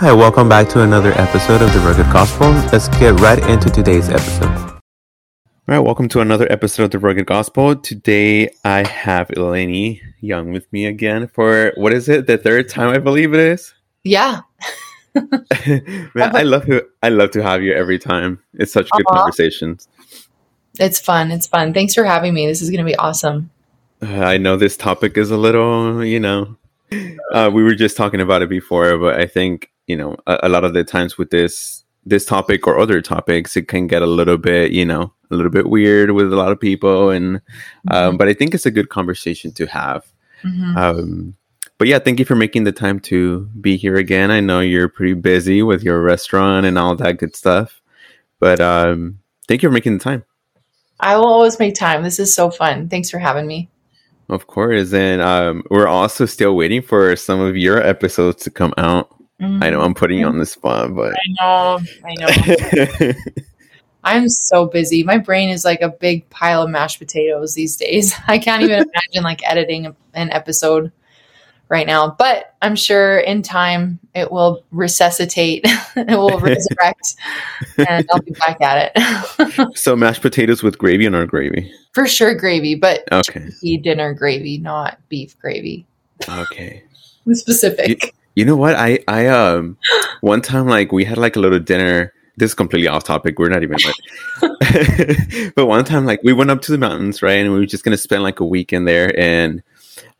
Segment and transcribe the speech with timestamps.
[0.00, 2.52] Hi, welcome back to another episode of The Rugged Gospel.
[2.72, 4.48] Let's get right into today's episode.
[4.48, 4.80] All
[5.66, 7.76] right, welcome to another episode of The Rugged Gospel.
[7.76, 12.26] Today I have Elenee Young with me again for what is it?
[12.26, 13.74] The third time I believe it is.
[14.02, 14.40] Yeah.
[15.14, 16.80] Man, I love you.
[17.02, 18.42] I love to have you every time.
[18.54, 19.16] It's such good Aw.
[19.18, 19.86] conversations.
[20.78, 21.30] It's fun.
[21.30, 21.74] It's fun.
[21.74, 22.46] Thanks for having me.
[22.46, 23.50] This is going to be awesome.
[24.00, 26.56] Uh, I know this topic is a little, you know,
[27.32, 30.48] uh, we were just talking about it before, but I think you know a, a
[30.48, 34.06] lot of the times with this this topic or other topics, it can get a
[34.06, 37.40] little bit, you know, a little bit weird with a lot of people, and
[37.90, 40.06] um, but I think it's a good conversation to have.
[40.42, 40.76] Mhm.
[40.76, 41.36] Um,
[41.78, 44.30] but yeah, thank you for making the time to be here again.
[44.30, 47.80] I know you're pretty busy with your restaurant and all that good stuff,
[48.38, 49.18] but um,
[49.48, 50.24] thank you for making the time.
[51.00, 52.02] I will always make time.
[52.02, 52.88] This is so fun.
[52.88, 53.70] Thanks for having me.
[54.28, 58.72] Of course, and um, we're also still waiting for some of your episodes to come
[58.78, 59.19] out.
[59.40, 60.60] I know I'm putting you on the mm-hmm.
[60.60, 61.80] spot, but I know.
[62.04, 63.12] I know.
[64.04, 65.02] I'm so busy.
[65.02, 68.14] My brain is like a big pile of mashed potatoes these days.
[68.28, 70.92] I can't even imagine like editing an episode
[71.68, 72.16] right now.
[72.18, 75.62] But I'm sure in time it will resuscitate.
[75.96, 77.16] it will resurrect,
[77.78, 79.76] and I'll be back at it.
[79.76, 81.72] so mashed potatoes with gravy and our gravy.
[81.92, 83.50] For sure, gravy, but Okay,
[83.82, 85.86] dinner gravy, not beef gravy.
[86.28, 86.84] okay.
[87.32, 88.14] Specific.
[88.40, 88.74] You know what?
[88.74, 89.76] I I um
[90.22, 92.14] one time like we had like a little dinner.
[92.38, 93.38] This is completely off topic.
[93.38, 97.34] We're not even like, but one time like we went up to the mountains, right?
[97.34, 99.62] And we were just gonna spend like a weekend there, and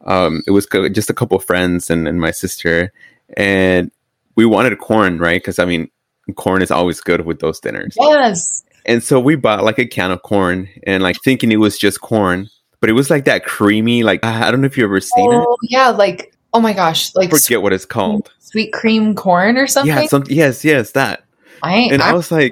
[0.04, 2.92] um it was co- just a couple friends and, and my sister,
[3.38, 3.90] and
[4.36, 5.40] we wanted corn, right?
[5.40, 5.88] Because I mean,
[6.36, 7.96] corn is always good with those dinners.
[7.98, 8.64] Yes.
[8.84, 12.02] And so we bought like a can of corn, and like thinking it was just
[12.02, 15.00] corn, but it was like that creamy, like I I don't know if you ever
[15.00, 15.36] seen it.
[15.36, 15.88] Oh, yeah.
[15.88, 17.14] Like, oh my gosh.
[17.14, 18.32] Like I forget what it's called.
[18.38, 19.94] sweet cream corn or something.
[19.94, 21.24] Yeah, some, yes, yes, that.
[21.62, 22.50] I and I I, was like,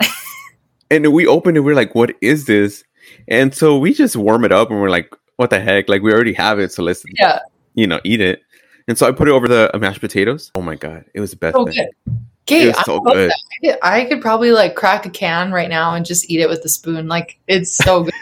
[0.90, 1.60] and we opened it.
[1.60, 2.84] We're like, what is this?
[3.28, 5.88] And so we just warm it up, and we're like, what the heck?
[5.88, 7.40] Like we already have it, so let's yeah.
[7.74, 8.42] you know eat it.
[8.88, 10.50] And so I put it over the uh, mashed potatoes.
[10.54, 11.74] Oh my god, it was the best So thing.
[11.74, 12.14] good.
[12.14, 12.72] It Okay.
[12.76, 13.30] I so good.
[13.30, 16.48] I could- I could probably like crack a can right now and just eat it
[16.48, 17.06] with a spoon.
[17.06, 18.14] Like, it's so good.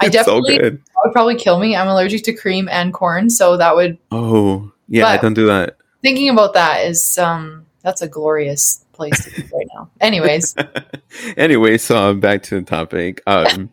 [0.00, 0.76] I It's so definitely- good.
[0.78, 1.76] That would probably kill me.
[1.76, 3.30] I'm allergic to cream and corn.
[3.30, 5.76] So that would, Oh yeah, I don't do that.
[6.02, 9.88] thinking about that is, um, that's a glorious place to be right now.
[10.00, 10.56] Anyways.
[11.36, 13.22] anyway, so um, back to the topic.
[13.26, 13.70] Um,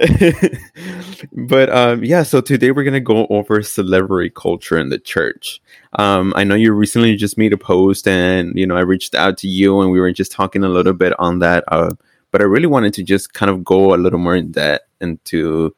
[1.32, 5.60] but um, yeah, so today we're gonna go over celebrity culture in the church.
[5.98, 9.36] Um, I know you recently just made a post, and you know I reached out
[9.38, 11.64] to you, and we were just talking a little bit on that.
[11.68, 11.90] Uh,
[12.34, 15.72] but I really wanted to just kind of go a little more in depth into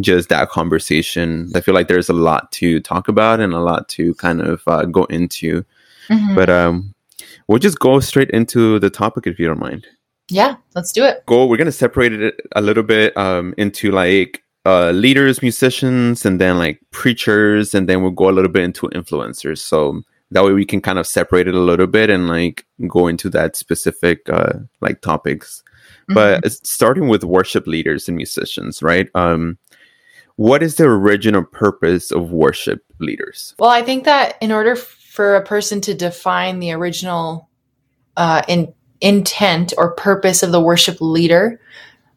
[0.00, 1.50] just that conversation.
[1.54, 4.60] I feel like there's a lot to talk about and a lot to kind of
[4.66, 5.64] uh, go into.
[6.10, 6.34] Mhm.
[6.34, 6.94] But um,
[7.48, 9.86] we'll just go straight into the topic if you don't mind
[10.28, 11.24] yeah, let's do it.
[11.26, 16.40] go we're gonna separate it a little bit um into like uh leaders musicians and
[16.40, 20.52] then like preachers and then we'll go a little bit into influencers so that way
[20.52, 24.28] we can kind of separate it a little bit and like go into that specific
[24.30, 25.62] uh like topics
[26.08, 29.58] But starting with worship leaders and musicians right um
[30.36, 35.36] what is the original purpose of worship leaders Well, I think that in order for
[35.36, 37.48] a person to define the original
[38.16, 41.60] uh, in, intent or purpose of the worship leader,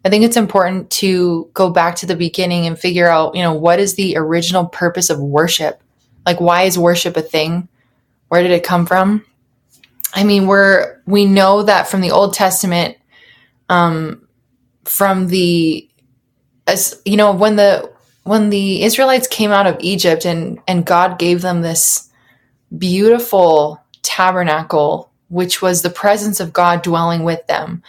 [0.04, 3.54] I think it's important to go back to the beginning and figure out, you know,
[3.54, 5.82] what is the original purpose of worship?
[6.26, 7.68] Like, why is worship a thing?
[8.30, 9.26] Where did it come from?
[10.14, 12.98] I mean, we're we know that from the Old Testament,
[13.70, 14.28] um,
[14.86, 15.90] from the
[16.68, 17.92] as you know when the
[18.24, 22.10] when the Israelites came out of Egypt and and God gave them this
[22.78, 27.84] beautiful tabernacle which was the presence of God dwelling with them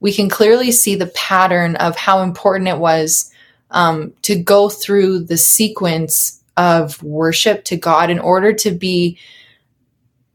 [0.00, 3.30] we can clearly see the pattern of how important it was
[3.70, 9.18] um, to go through the sequence of worship to God in order to be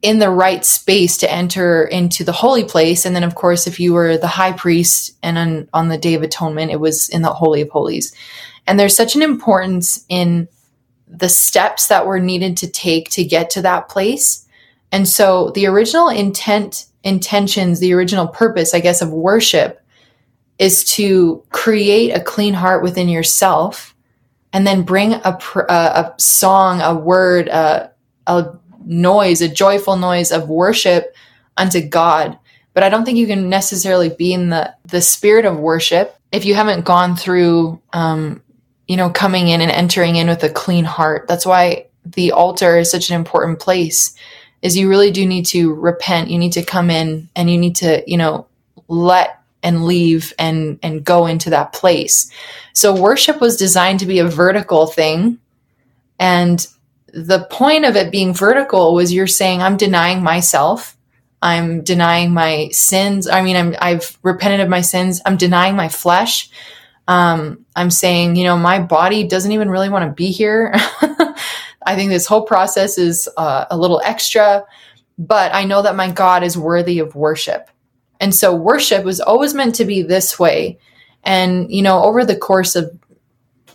[0.05, 3.05] in the right space to enter into the holy place.
[3.05, 6.13] And then, of course, if you were the high priest and on, on the Day
[6.13, 8.13] of Atonement, it was in the Holy of Holies.
[8.67, 10.47] And there's such an importance in
[11.07, 14.47] the steps that were needed to take to get to that place.
[14.91, 19.81] And so the original intent, intentions, the original purpose, I guess, of worship
[20.59, 23.95] is to create a clean heart within yourself
[24.53, 27.91] and then bring a, a, a song, a word, a,
[28.27, 31.15] a noise, a joyful noise of worship
[31.57, 32.37] unto God.
[32.73, 36.45] But I don't think you can necessarily be in the, the spirit of worship if
[36.45, 38.41] you haven't gone through, um,
[38.87, 41.27] you know, coming in and entering in with a clean heart.
[41.27, 44.15] That's why the altar is such an important place
[44.61, 46.29] is you really do need to repent.
[46.29, 48.47] You need to come in and you need to, you know,
[48.87, 52.29] let and leave and and go into that place.
[52.73, 55.39] So worship was designed to be a vertical thing
[56.19, 56.65] and
[57.15, 60.97] the point of it being vertical was you're saying I'm denying myself.
[61.41, 63.27] I'm denying my sins.
[63.27, 65.21] I mean, I'm, I've repented of my sins.
[65.25, 66.49] I'm denying my flesh.
[67.07, 70.73] Um, I'm saying, you know, my body doesn't even really want to be here.
[71.85, 74.65] I think this whole process is uh, a little extra,
[75.17, 77.69] but I know that my God is worthy of worship.
[78.19, 80.79] And so worship was always meant to be this way.
[81.23, 82.97] And, you know, over the course of,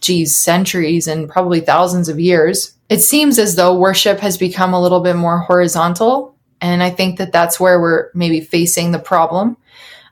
[0.01, 4.83] geez, centuries and probably thousands of years, it seems as though worship has become a
[4.83, 6.37] little bit more horizontal.
[6.61, 9.57] And I think that that's where we're maybe facing the problem.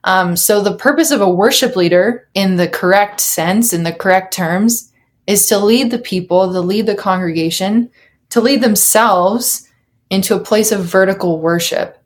[0.05, 4.33] Um, so, the purpose of a worship leader, in the correct sense, in the correct
[4.33, 4.93] terms,
[5.27, 7.91] is to lead the people, to lead the congregation,
[8.31, 9.69] to lead themselves
[10.09, 11.99] into a place of vertical worship.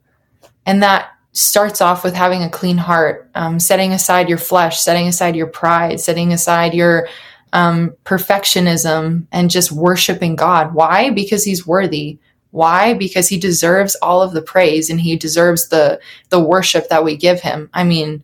[0.65, 5.07] And that starts off with having a clean heart, um, setting aside your flesh, setting
[5.07, 7.07] aside your pride, setting aside your
[7.53, 10.73] um, perfectionism, and just worshiping God.
[10.73, 11.11] Why?
[11.11, 12.19] Because He's worthy.
[12.51, 12.93] Why?
[12.95, 17.15] Because He deserves all of the praise and He deserves the the worship that we
[17.15, 17.69] give Him.
[17.73, 18.23] I mean,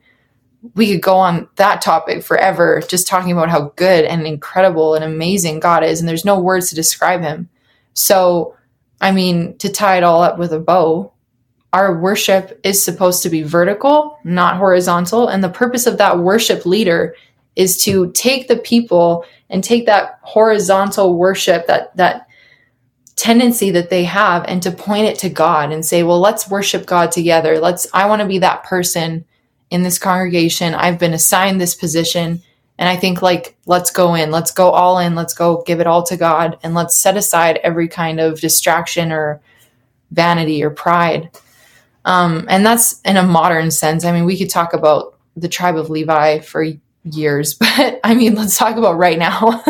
[0.76, 5.06] we could go on that topic forever, just talking about how good and incredible and
[5.06, 7.50] amazing God is, and there's no words to describe Him.
[7.94, 8.56] So,
[9.00, 11.14] I mean, to tie it all up with a bow,
[11.72, 15.28] our worship is supposed to be vertical, not horizontal.
[15.28, 17.16] And the purpose of that worship leader
[17.60, 22.26] is to take the people and take that horizontal worship that that
[23.18, 26.86] tendency that they have and to point it to God and say, well, let's worship
[26.86, 27.60] God together.
[27.60, 29.26] Let's I want to be that person
[29.70, 30.74] in this congregation.
[30.74, 32.42] I've been assigned this position
[32.78, 35.88] and I think like let's go in, let's go all in, let's go give it
[35.88, 39.42] all to God and let's set aside every kind of distraction or
[40.12, 41.30] vanity or pride.
[42.06, 44.06] Um, and that's in a modern sense.
[44.06, 46.66] I mean, we could talk about the tribe of Levi for
[47.16, 49.64] years, but I mean, let's talk about right now.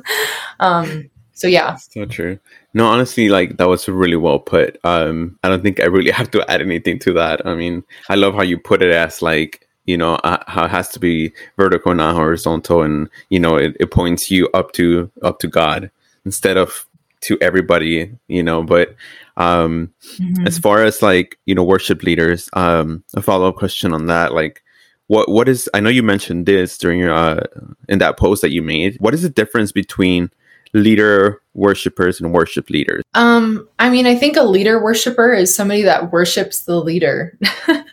[0.60, 2.38] um, so yeah, so true.
[2.74, 4.78] No, honestly, like that was really well put.
[4.84, 7.46] Um, I don't think I really have to add anything to that.
[7.46, 10.70] I mean, I love how you put it as like you know uh, how it
[10.70, 15.10] has to be vertical, not horizontal, and you know it, it points you up to
[15.22, 15.90] up to God
[16.24, 16.86] instead of
[17.22, 18.10] to everybody.
[18.28, 18.94] You know, but
[19.36, 20.46] um, mm-hmm.
[20.46, 24.32] as far as like you know worship leaders, um, a follow up question on that,
[24.34, 24.63] like
[25.06, 27.40] what what is i know you mentioned this during your uh
[27.88, 28.96] in that post that you made.
[29.00, 30.30] What is the difference between
[30.72, 33.02] leader worshipers and worship leaders?
[33.14, 37.38] Um i mean i think a leader worshiper is somebody that worships the leader.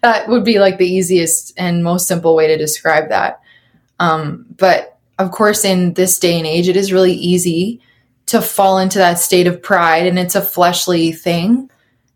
[0.00, 3.42] That would be like the easiest and most simple way to describe that.
[4.00, 7.80] Um but of course in this day and age it is really easy
[8.26, 11.70] to fall into that state of pride and it's a fleshly thing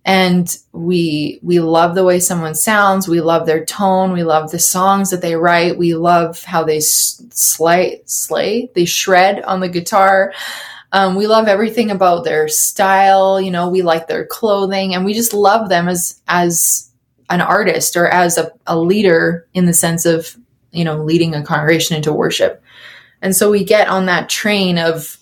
[0.04, 3.06] and we we love the way someone sounds.
[3.06, 4.12] We love their tone.
[4.12, 5.78] We love the songs that they write.
[5.78, 10.32] We love how they slay slay they shred on the guitar.
[10.94, 13.40] Um, we love everything about their style.
[13.40, 16.90] You know we like their clothing and we just love them as as
[17.30, 20.36] an artist or as a, a leader in the sense of
[20.72, 22.60] you know leading a congregation into worship.
[23.22, 25.16] And so we get on that train of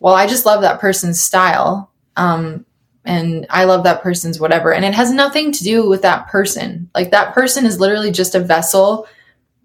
[0.00, 1.92] well i just love that person's style.
[2.16, 2.66] Um,
[3.06, 4.74] and I love that person's whatever.
[4.74, 6.90] And it has nothing to do with that person.
[6.94, 9.06] Like that person is literally just a vessel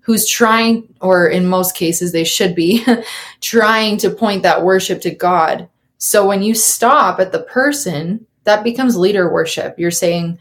[0.01, 2.85] who's trying, or in most cases, they should be
[3.41, 5.67] trying to point that worship to God.
[5.97, 9.77] So when you stop at the person, that becomes leader worship.
[9.77, 10.39] You're saying,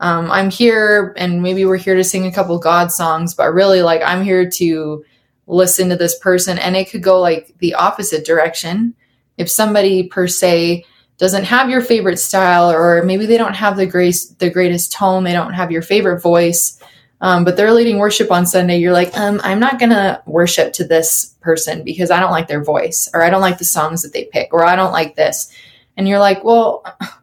[0.00, 3.82] um, I'm here, and maybe we're here to sing a couple God songs, but really,
[3.82, 5.04] like, I'm here to
[5.46, 6.58] listen to this person.
[6.58, 8.94] And it could go like the opposite direction.
[9.36, 10.84] If somebody, per se,
[11.22, 15.22] doesn't have your favorite style or maybe they don't have the grace the greatest tone
[15.22, 16.80] they don't have your favorite voice
[17.20, 20.84] um, but they're leading worship on sunday you're like um, i'm not gonna worship to
[20.84, 24.12] this person because i don't like their voice or i don't like the songs that
[24.12, 25.54] they pick or i don't like this.
[25.96, 26.84] And you're like well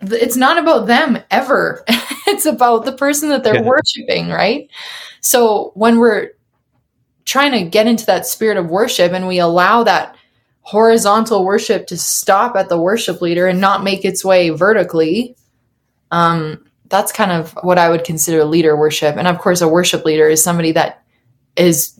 [0.00, 1.84] it's not about them ever.
[2.28, 3.62] It's about the person that they're yeah.
[3.62, 4.68] worshiping right?
[5.20, 6.30] So when we're
[7.24, 10.15] trying to get into that spirit of worship and we allow that
[10.66, 15.36] horizontal worship to stop at the worship leader and not make its way vertically.
[16.10, 19.16] Um, that's kind of what I would consider leader worship.
[19.16, 21.04] And of course, a worship leader is somebody that
[21.54, 21.96] is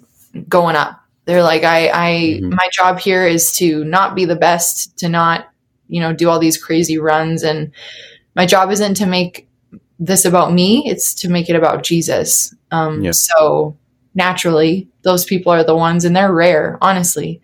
[0.48, 1.00] going up.
[1.26, 2.56] They're like, I, I, mm-hmm.
[2.56, 5.48] my job here is to not be the best, to not,
[5.86, 7.44] you know, do all these crazy runs.
[7.44, 7.70] And
[8.34, 9.48] my job isn't to make
[10.00, 10.82] this about me.
[10.86, 12.52] It's to make it about Jesus.
[12.72, 13.12] Um, yeah.
[13.12, 13.76] so
[14.16, 17.40] naturally those people are the ones and they're rare, honestly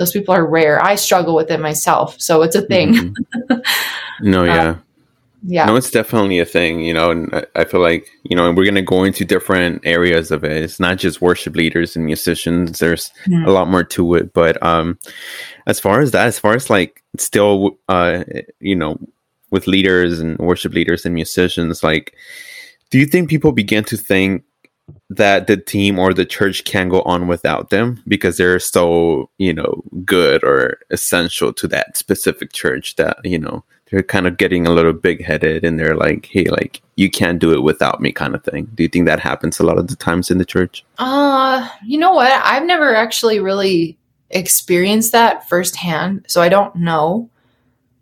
[0.00, 0.82] those people are rare.
[0.82, 2.94] I struggle with it myself, so it's a thing.
[2.94, 4.30] Mm-hmm.
[4.30, 4.76] No, yeah.
[5.42, 5.66] Yeah.
[5.66, 8.64] No, it's definitely a thing, you know, and I, I feel like, you know, we're
[8.64, 10.52] going to go into different areas of it.
[10.52, 12.78] It's not just worship leaders and musicians.
[12.78, 13.46] There's Mhm.
[13.46, 14.32] a lot more to it.
[14.34, 14.98] But um
[15.66, 18.24] as far as that, as far as like still, uh,
[18.60, 18.98] you know,
[19.50, 22.14] with leaders and worship leaders and musicians, like,
[22.90, 24.44] do you think people begin to think
[25.10, 29.52] that the team or the church can go on without them because they're so, you
[29.52, 34.66] know, good or essential to that specific church that, you know, they're kind of getting
[34.66, 38.12] a little big headed and they're like, hey, like, you can't do it without me
[38.12, 38.68] kind of thing.
[38.74, 40.84] Do you think that happens a lot of the times in the church?
[40.98, 42.30] Uh, you know what?
[42.30, 43.98] I've never actually really
[44.30, 47.30] experienced that firsthand, so I don't know.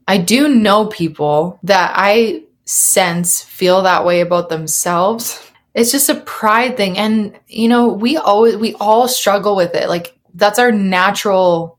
[0.07, 5.48] I do know people that I sense feel that way about themselves.
[5.75, 9.89] It's just a pride thing and you know, we always we all struggle with it.
[9.89, 11.79] Like that's our natural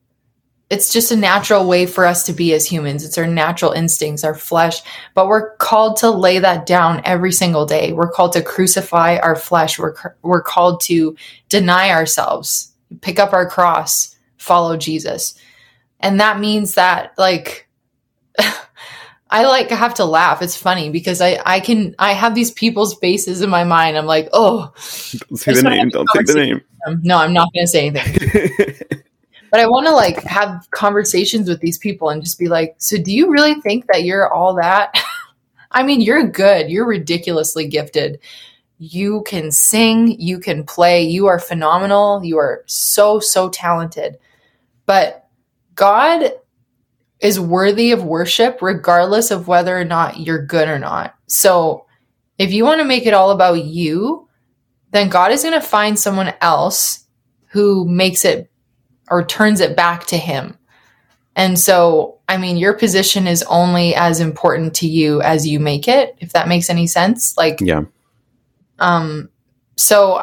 [0.70, 3.04] it's just a natural way for us to be as humans.
[3.04, 4.82] It's our natural instincts, our flesh,
[5.16, 7.92] but we're called to lay that down every single day.
[7.92, 9.80] We're called to crucify our flesh.
[9.80, 11.16] We're we're called to
[11.50, 15.34] deny ourselves, pick up our cross, follow Jesus.
[16.00, 17.68] And that means that like
[19.32, 20.42] I like I have to laugh.
[20.42, 23.98] It's funny because I I can I have these people's faces in my mind.
[23.98, 24.74] I'm like, "Oh,
[25.30, 25.90] Don't say the name.
[25.90, 26.62] Don't say the name.
[27.04, 29.00] no, I'm not going to say anything."
[29.52, 32.98] but I want to like have conversations with these people and just be like, so
[32.98, 34.96] do you really think that you're all that?
[35.72, 36.70] I mean, you're good.
[36.70, 38.20] You're ridiculously gifted.
[38.80, 42.24] You can sing, you can play, you are phenomenal.
[42.24, 44.18] You are so, so talented.
[44.86, 45.28] But
[45.76, 46.32] God
[47.20, 51.16] is worthy of worship regardless of whether or not you're good or not.
[51.28, 51.86] So
[52.38, 54.28] if you want to make it all about you,
[54.92, 57.06] then God is going to find someone else
[57.48, 58.50] who makes it
[59.10, 60.58] or turns it back to him.
[61.36, 65.88] And so, I mean, your position is only as important to you as you make
[65.88, 67.38] it, if that makes any sense.
[67.38, 67.84] Like, yeah.
[68.80, 69.30] um,
[69.78, 70.22] so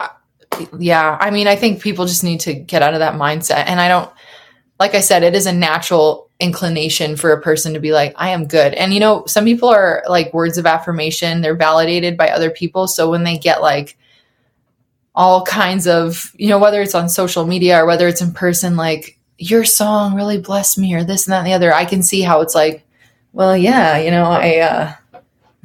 [0.78, 3.64] yeah, I mean, I think people just need to get out of that mindset.
[3.66, 4.10] And I don't,
[4.78, 8.31] like I said, it is a natural inclination for a person to be like, I
[8.31, 8.75] am good.
[8.75, 12.87] And you know, some people are like words of affirmation, they're validated by other people.
[12.87, 13.97] So when they get like,
[15.16, 18.76] all kinds of, you know, whether it's on social media or whether it's in person,
[18.76, 21.73] like your song really blessed me or this and that and the other.
[21.73, 22.87] I can see how it's like,
[23.33, 24.93] well, yeah, you know, I, uh,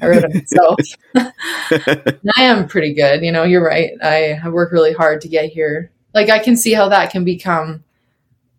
[0.01, 0.79] I wrote it myself.
[2.37, 3.23] I am pretty good.
[3.23, 3.91] You know, you're right.
[4.01, 5.91] I, I work really hard to get here.
[6.13, 7.83] Like I can see how that can become,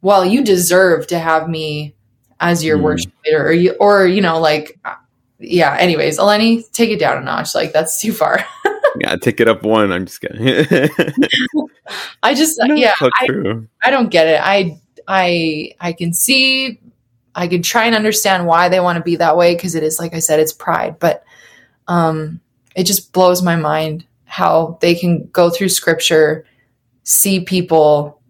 [0.03, 1.95] well, you deserve to have me
[2.43, 2.83] as your Mm.
[2.83, 4.95] worship leader or you, or, you know, like, uh,
[5.39, 7.55] yeah, anyways, Elenee, take it down a notch.
[7.55, 8.45] Like that's too far.
[9.01, 9.91] yeah, take it up one.
[9.91, 10.45] I'm just kidding.
[12.23, 13.67] I just, No, yeah, I, true.
[13.83, 14.41] I don't get it.
[14.43, 16.79] I I I can see
[17.35, 19.99] I can try and understand why they want to be that way because it is
[19.99, 21.25] like I said it's pride, but
[21.89, 22.41] um
[22.77, 26.45] it just blows my mind how they can go through scripture
[27.03, 28.22] see people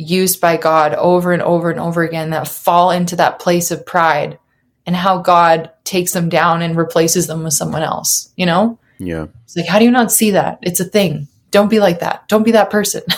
[0.00, 3.84] used by God over and over and over again that fall into that place of
[3.84, 4.38] pride
[4.86, 8.78] and how God takes them down and replaces them with someone else, you know?
[8.98, 9.26] Yeah.
[9.44, 10.58] It's like how do you not see that?
[10.62, 11.28] It's a thing.
[11.50, 12.28] Don't be like that.
[12.28, 13.02] Don't be that person.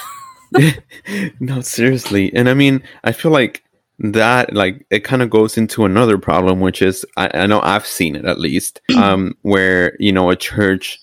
[1.41, 2.33] no, seriously.
[2.35, 3.65] And I mean, I feel like
[3.99, 7.87] that, like, it kind of goes into another problem, which is I, I know I've
[7.87, 11.01] seen it at least, um, where, you know, a church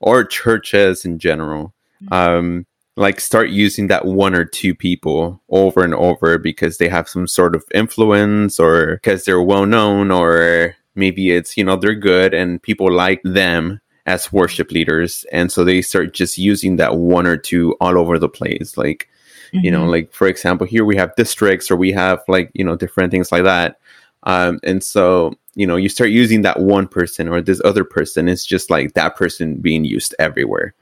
[0.00, 1.74] or churches in general,
[2.10, 7.08] um, like start using that one or two people over and over because they have
[7.08, 11.94] some sort of influence or because they're well known or maybe it's, you know, they're
[11.94, 15.24] good and people like them as worship leaders.
[15.32, 18.76] And so they start just using that one or two all over the place.
[18.76, 19.08] Like,
[19.52, 22.76] you know like for example here we have districts or we have like you know
[22.76, 23.78] different things like that
[24.24, 28.28] um, and so you know you start using that one person or this other person
[28.28, 30.74] it's just like that person being used everywhere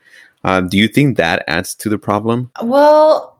[0.44, 3.38] um, do you think that adds to the problem Well,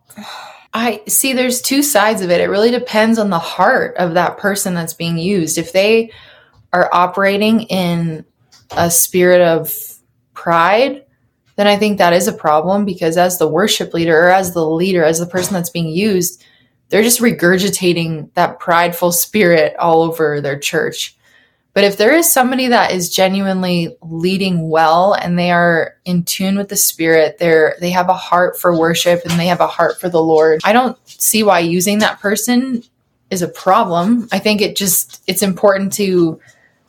[0.72, 2.40] I see there's two sides of it.
[2.40, 5.58] It really depends on the heart of that person that's being used.
[5.58, 6.12] If they
[6.72, 8.24] are operating in
[8.70, 9.74] a spirit of
[10.34, 11.04] pride,
[11.56, 14.64] then I think that is a problem because as the worship leader or as the
[14.64, 16.44] leader, as the person that's being used,
[16.88, 21.16] they're just regurgitating that prideful spirit all over their church.
[21.72, 26.56] But if there is somebody that is genuinely leading well and they are in tune
[26.56, 30.00] with the spirit, they're they have a heart for worship and they have a heart
[30.00, 30.60] for the Lord.
[30.64, 32.82] I don't see why using that person
[33.30, 34.28] is a problem.
[34.32, 36.40] I think it just it's important to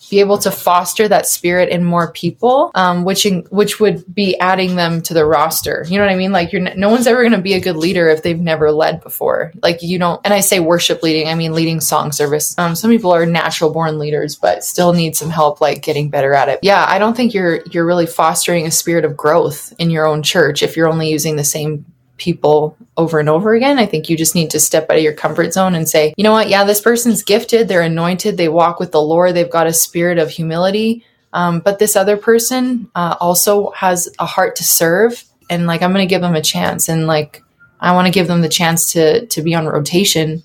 [0.10, 4.38] be able to foster that spirit in more people, um, which in, which would be
[4.40, 5.86] adding them to the roster.
[5.88, 6.32] You know what I mean?
[6.32, 9.02] Like you're no one's ever going to be a good leader if they've never led
[9.02, 9.54] before.
[9.62, 10.20] Like you don't.
[10.26, 12.58] And I say worship leading, I mean leading song service.
[12.58, 16.34] Um, some people are natural born leaders, but still need some help, like getting better
[16.34, 16.60] at it.
[16.62, 20.24] Yeah, I don't think you're you're really fostering a spirit of growth in your own
[20.24, 21.86] church if you're only using the same
[22.22, 23.80] people over and over again.
[23.80, 26.24] I think you just need to step out of your comfort zone and say, you
[26.24, 26.50] know what?
[26.50, 27.68] Yeah, this person's gifted.
[27.68, 28.38] They're anointed.
[28.38, 29.34] They walk with the Lord.
[29.34, 31.04] They've got a spirit of humility.
[31.34, 35.24] Um, but this other person uh, also has a heart to serve.
[35.50, 36.90] And like, I'm going to give them a chance.
[36.90, 37.44] And like,
[37.80, 40.44] I want to give them the chance to, to be on rotation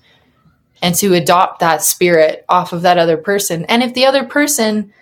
[0.81, 3.65] and to adopt that spirit off of that other person.
[3.65, 4.93] And if the other person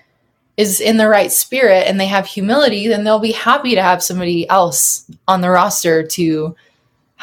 [0.58, 4.04] is in the right spirit and they have humility, then they'll be happy to have
[4.04, 6.56] somebody else on the roster to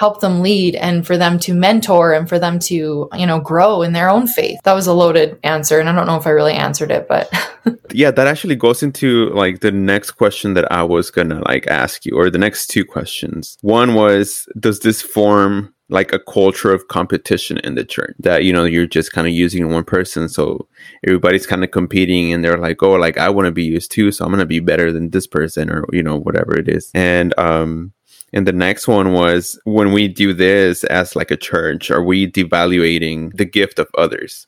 [0.02, 3.82] help them lead and for them to mentor and for them to, you know, grow
[3.82, 4.58] in their own faith.
[4.64, 7.30] That was a loaded answer and I don't know if I really answered it, but
[7.92, 11.68] yeah, that actually goes into like the next question that I was going to like
[11.68, 13.56] ask you or the next two questions.
[13.60, 18.52] One was does this form like a culture of competition in the church that you
[18.52, 20.66] know you're just kind of using one person so
[21.06, 24.10] everybody's kind of competing and they're like oh like i want to be used too
[24.10, 27.38] so i'm to be better than this person or you know whatever it is and
[27.38, 27.92] um
[28.32, 32.30] and the next one was when we do this as like a church, are we
[32.30, 34.46] devaluating the gift of others?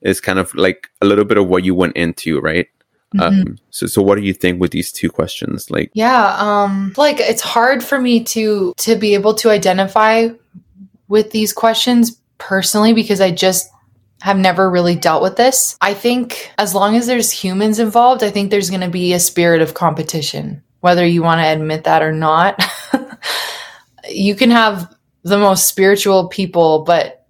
[0.00, 2.66] It's kind of like a little bit of what you went into, right?
[3.14, 3.48] Mm-hmm.
[3.48, 5.70] Um, so, so what do you think with these two questions?
[5.70, 10.28] Like, yeah, um, like it's hard for me to to be able to identify
[11.08, 13.70] with these questions personally because I just
[14.22, 15.76] have never really dealt with this.
[15.80, 19.20] I think as long as there's humans involved, I think there's going to be a
[19.20, 22.62] spirit of competition, whether you want to admit that or not.
[24.14, 27.26] you can have the most spiritual people, but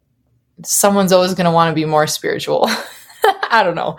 [0.65, 2.69] someone's always going to want to be more spiritual.
[3.51, 3.97] I don't know.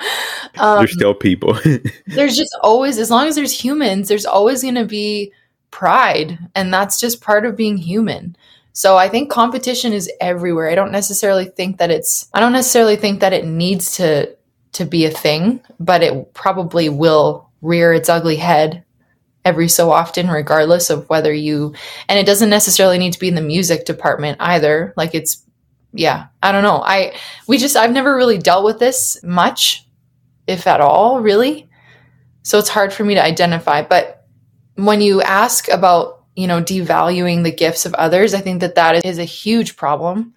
[0.58, 1.58] Um, there's still people.
[2.08, 5.32] there's just always, as long as there's humans, there's always going to be
[5.72, 6.38] pride.
[6.56, 8.36] And that's just part of being human.
[8.74, 10.70] So I think competition is everywhere.
[10.70, 14.36] I don't necessarily think that it's, I don't necessarily think that it needs to,
[14.74, 18.84] to be a thing, but it probably will rear its ugly head
[19.46, 21.74] every so often, regardless of whether you,
[22.08, 24.94] and it doesn't necessarily need to be in the music department either.
[24.96, 25.44] Like it's,
[25.94, 26.82] yeah, I don't know.
[26.84, 27.16] I,
[27.48, 29.86] we just, I've never really dealt with this much,
[30.48, 31.70] if at all, really.
[32.44, 33.82] So it's hard for me to identify.
[33.84, 34.26] But
[34.76, 39.06] when you ask about, you know, devaluing the gifts of others, I think that that
[39.06, 40.34] is a huge problem.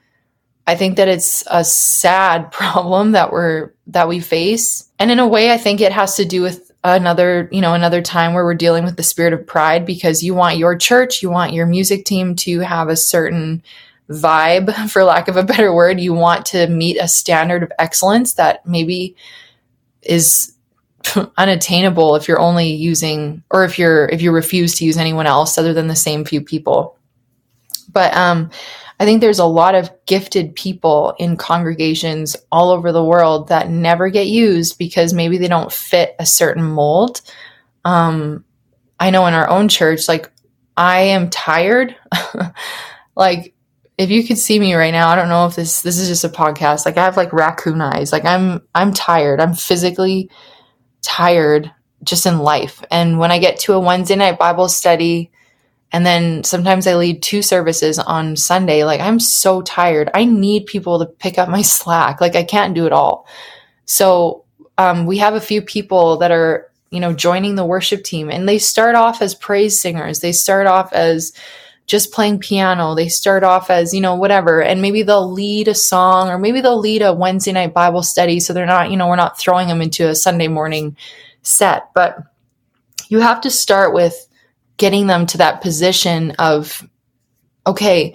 [0.67, 4.91] I think that it's a sad problem that we're that we face.
[4.99, 8.03] And in a way I think it has to do with another you know another
[8.03, 11.31] time where we're dealing with the spirit of pride because you want your church you
[11.31, 13.63] want your music team to have a certain
[14.09, 16.01] vibe for lack of a better word.
[16.01, 19.17] You want to meet a standard of excellence that maybe
[20.03, 20.55] is
[21.37, 25.59] unattainable if you're only using or if you're if you refuse to use anyone else
[25.59, 26.97] other than the same few people.
[27.93, 28.51] But um
[28.99, 33.71] I think there's a lot of gifted people in congregations all over the world that
[33.71, 37.21] never get used because maybe they don't fit a certain mold.
[37.85, 38.45] Um,
[38.99, 40.31] I know in our own church, like
[40.77, 41.95] I am tired.
[43.17, 43.55] like
[43.99, 46.25] if you could see me right now, I don't know if this this is just
[46.25, 46.87] a podcast.
[46.87, 48.13] Like I have like raccoon eyes.
[48.13, 49.41] Like I'm I'm tired.
[49.41, 50.31] I'm physically
[51.03, 51.71] tired
[52.03, 52.83] just in life.
[52.91, 55.31] And when I get to a Wednesday night Bible study,
[55.93, 58.85] and then sometimes I lead two services on Sunday.
[58.85, 60.11] Like I'm so tired.
[60.15, 62.21] I need people to pick up my slack.
[62.21, 63.27] Like I can't do it all.
[63.85, 64.45] So
[64.79, 68.49] um, we have a few people that are, you know, joining the worship team and
[68.49, 70.21] they start off as praise singers.
[70.21, 71.33] They start off as
[71.87, 72.95] just playing piano.
[72.97, 74.61] They start off as, you know, whatever.
[74.61, 78.41] And maybe they'll lead a song or maybe they'll lead a Wednesday night Bible study.
[78.41, 80.97] So they're not, you know, we're not throwing them into a Sunday morning
[81.43, 81.91] set.
[81.95, 82.19] But
[83.09, 84.27] you have to start with
[84.77, 86.87] getting them to that position of,
[87.67, 88.15] okay,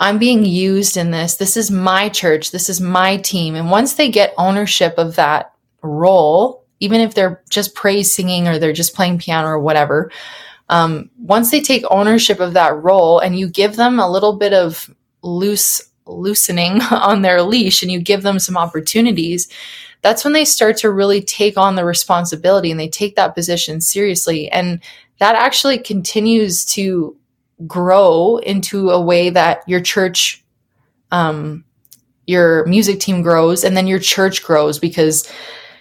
[0.00, 1.36] I'm being used in this.
[1.36, 2.50] This is my church.
[2.50, 3.54] This is my team.
[3.54, 5.52] And once they get ownership of that
[5.82, 10.10] role, even if they're just praise singing or they're just playing piano or whatever,
[10.68, 14.52] um, once they take ownership of that role and you give them a little bit
[14.52, 19.48] of loose loosening on their leash and you give them some opportunities,
[20.04, 23.80] that's when they start to really take on the responsibility and they take that position
[23.80, 24.50] seriously.
[24.50, 24.80] And
[25.18, 27.16] that actually continues to
[27.66, 30.44] grow into a way that your church
[31.10, 31.64] um,
[32.26, 35.30] your music team grows and then your church grows because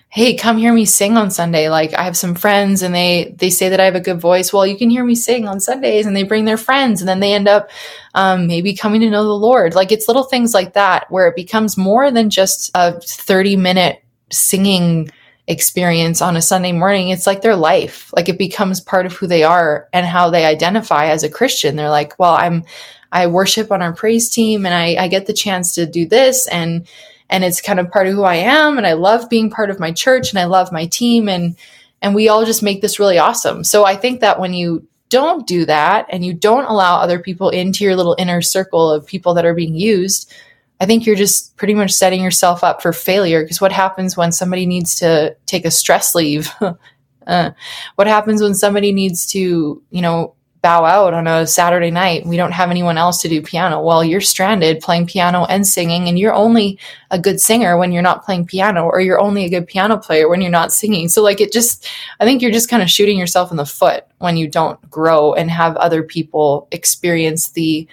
[0.10, 1.68] hey come hear me sing on sunday.
[1.68, 4.54] Like i have some friends and they they say that i have a good voice.
[4.54, 7.20] Well you can hear me sing on sundays and they bring their friends and then
[7.20, 7.72] they end up
[8.14, 9.76] um, maybe coming to know the lord.
[9.76, 14.03] Like it's little things like that where it becomes more than just a 30 minute
[14.34, 15.10] singing
[15.48, 18.14] experience on a Sunday morning, it's like their life.
[18.16, 21.76] Like it becomes part of who they are and how they identify as a Christian.
[21.76, 22.64] They're like, well, I'm,
[23.12, 26.48] I worship on our praise team and I, I get the chance to do this
[26.48, 26.88] and,
[27.30, 28.78] and it's kind of part of who I am.
[28.78, 31.58] And I love being part of my church and I love my team and,
[32.02, 33.64] and we all just make this really awesome.
[33.64, 37.50] So I think that when you don't do that and you don't allow other people
[37.50, 40.34] into your little inner circle of people that are being used,
[40.80, 44.32] I think you're just pretty much setting yourself up for failure because what happens when
[44.32, 46.52] somebody needs to take a stress leave?
[47.28, 47.52] uh,
[47.96, 52.26] what happens when somebody needs to, you know, bow out on a Saturday night?
[52.26, 53.82] We don't have anyone else to do piano.
[53.82, 56.80] Well, you're stranded playing piano and singing, and you're only
[57.12, 60.28] a good singer when you're not playing piano, or you're only a good piano player
[60.28, 61.10] when you're not singing.
[61.10, 61.88] So, like, it just,
[62.20, 65.34] I think you're just kind of shooting yourself in the foot when you don't grow
[65.34, 67.88] and have other people experience the,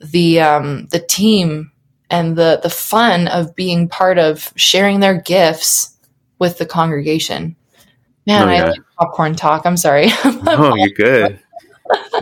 [0.00, 1.72] the, um, the team
[2.10, 5.96] and the the fun of being part of sharing their gifts
[6.38, 7.56] with the congregation.
[8.26, 8.64] Man, oh, yeah.
[8.64, 9.64] I like popcorn talk.
[9.64, 10.06] I'm sorry.
[10.24, 11.38] oh, you're good.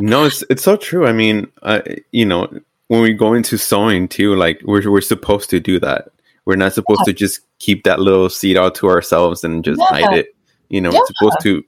[0.00, 1.06] no, it's it's so true.
[1.06, 1.80] I mean, uh,
[2.12, 2.48] you know,
[2.88, 6.08] when we go into sowing too, like we're we're supposed to do that.
[6.44, 7.12] We're not supposed yeah.
[7.12, 9.86] to just keep that little seed out to ourselves and just yeah.
[9.88, 10.34] hide it.
[10.68, 11.64] You know, we're supposed to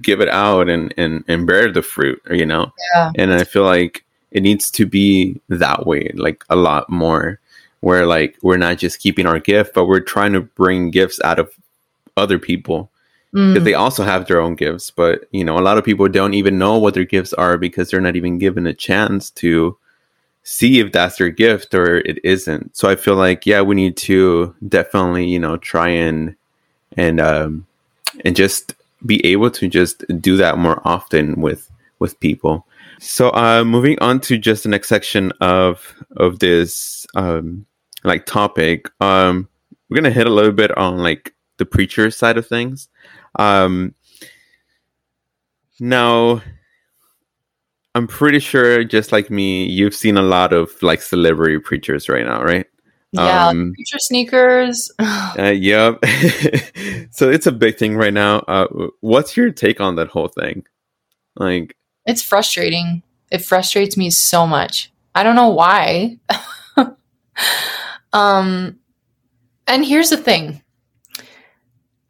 [0.00, 2.20] give it out and and and bear the fruit.
[2.30, 3.12] You know, yeah.
[3.16, 7.40] And I feel like it needs to be that way, like a lot more
[7.86, 11.38] where like we're not just keeping our gift, but we're trying to bring gifts out
[11.38, 11.54] of
[12.16, 12.90] other people
[13.30, 13.64] because mm.
[13.64, 14.90] they also have their own gifts.
[14.90, 17.88] But you know, a lot of people don't even know what their gifts are because
[17.88, 19.78] they're not even given a chance to
[20.42, 22.76] see if that's their gift or it isn't.
[22.76, 26.34] So I feel like yeah, we need to definitely you know try and
[26.96, 27.68] and um
[28.24, 31.70] and just be able to just do that more often with
[32.00, 32.66] with people.
[32.98, 37.64] So uh moving on to just the next section of of this um
[38.06, 39.48] like topic, um,
[39.88, 42.88] we're gonna hit a little bit on like the preacher side of things.
[43.38, 43.94] Um,
[45.78, 46.42] now,
[47.94, 52.26] I'm pretty sure, just like me, you've seen a lot of like celebrity preachers right
[52.26, 52.66] now, right?
[53.12, 54.90] Yeah, um, preacher sneakers.
[54.98, 56.04] uh, yep.
[57.10, 58.40] so it's a big thing right now.
[58.40, 60.64] Uh, what's your take on that whole thing?
[61.36, 63.02] Like, it's frustrating.
[63.30, 64.92] It frustrates me so much.
[65.14, 66.18] I don't know why.
[68.16, 68.78] Um,
[69.66, 70.62] and here's the thing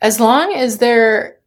[0.00, 1.38] as long as they're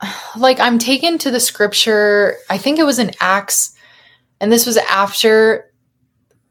[0.36, 3.74] like, I'm taken to the scripture, I think it was in Acts,
[4.40, 5.70] and this was after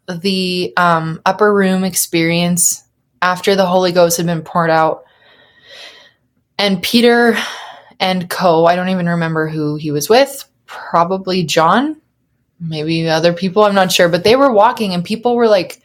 [0.08, 2.84] the um, upper room experience,
[3.24, 5.04] after the Holy Ghost had been poured out.
[6.60, 7.36] And Peter
[8.00, 12.00] and Co., I don't even remember who he was with, probably John,
[12.60, 15.82] maybe other people, I'm not sure, but they were walking and people were like,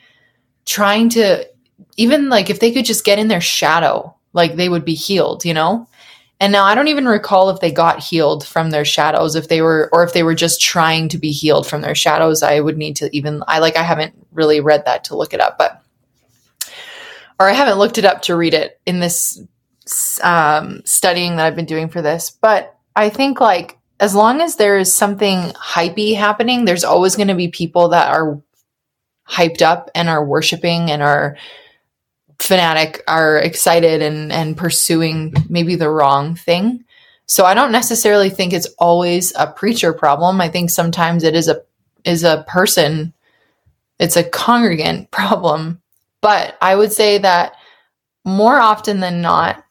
[0.64, 1.48] trying to
[1.96, 5.44] even like if they could just get in their shadow, like they would be healed,
[5.44, 5.86] you know?
[6.40, 9.62] And now I don't even recall if they got healed from their shadows, if they
[9.62, 12.42] were, or if they were just trying to be healed from their shadows.
[12.42, 15.40] I would need to even, I like, I haven't really read that to look it
[15.40, 15.80] up, but,
[17.38, 19.40] or I haven't looked it up to read it in this
[20.22, 22.30] um, studying that I've been doing for this.
[22.30, 27.28] But I think like, as long as there is something hypey happening, there's always going
[27.28, 28.42] to be people that are
[29.28, 31.36] hyped up and are worshiping and are
[32.38, 36.84] fanatic, are excited and and pursuing maybe the wrong thing.
[37.26, 40.40] So I don't necessarily think it's always a preacher problem.
[40.40, 41.62] I think sometimes it is a
[42.04, 43.12] is a person
[44.02, 45.80] it's a congregant problem.
[46.20, 47.54] But I would say that
[48.24, 49.64] more often than not,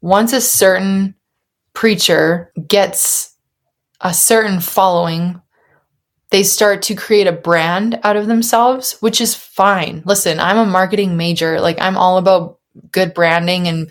[0.00, 1.14] once a certain
[1.72, 3.34] preacher gets
[4.00, 5.40] a certain following
[6.34, 10.02] they start to create a brand out of themselves, which is fine.
[10.04, 11.60] Listen, I'm a marketing major.
[11.60, 12.58] Like I'm all about
[12.90, 13.88] good branding and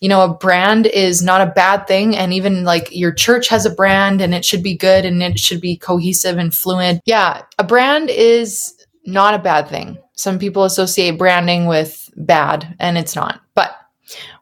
[0.00, 2.16] you know, a brand is not a bad thing.
[2.16, 5.38] And even like your church has a brand and it should be good and it
[5.38, 7.02] should be cohesive and fluent.
[7.06, 9.96] Yeah, a brand is not a bad thing.
[10.14, 13.40] Some people associate branding with bad and it's not.
[13.54, 13.78] But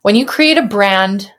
[0.00, 1.30] when you create a brand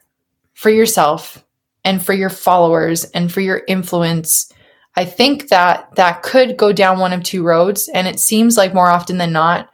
[0.54, 1.44] for yourself
[1.84, 4.52] and for your followers and for your influence,
[4.96, 7.90] I think that that could go down one of two roads.
[7.94, 9.70] And it seems like more often than not,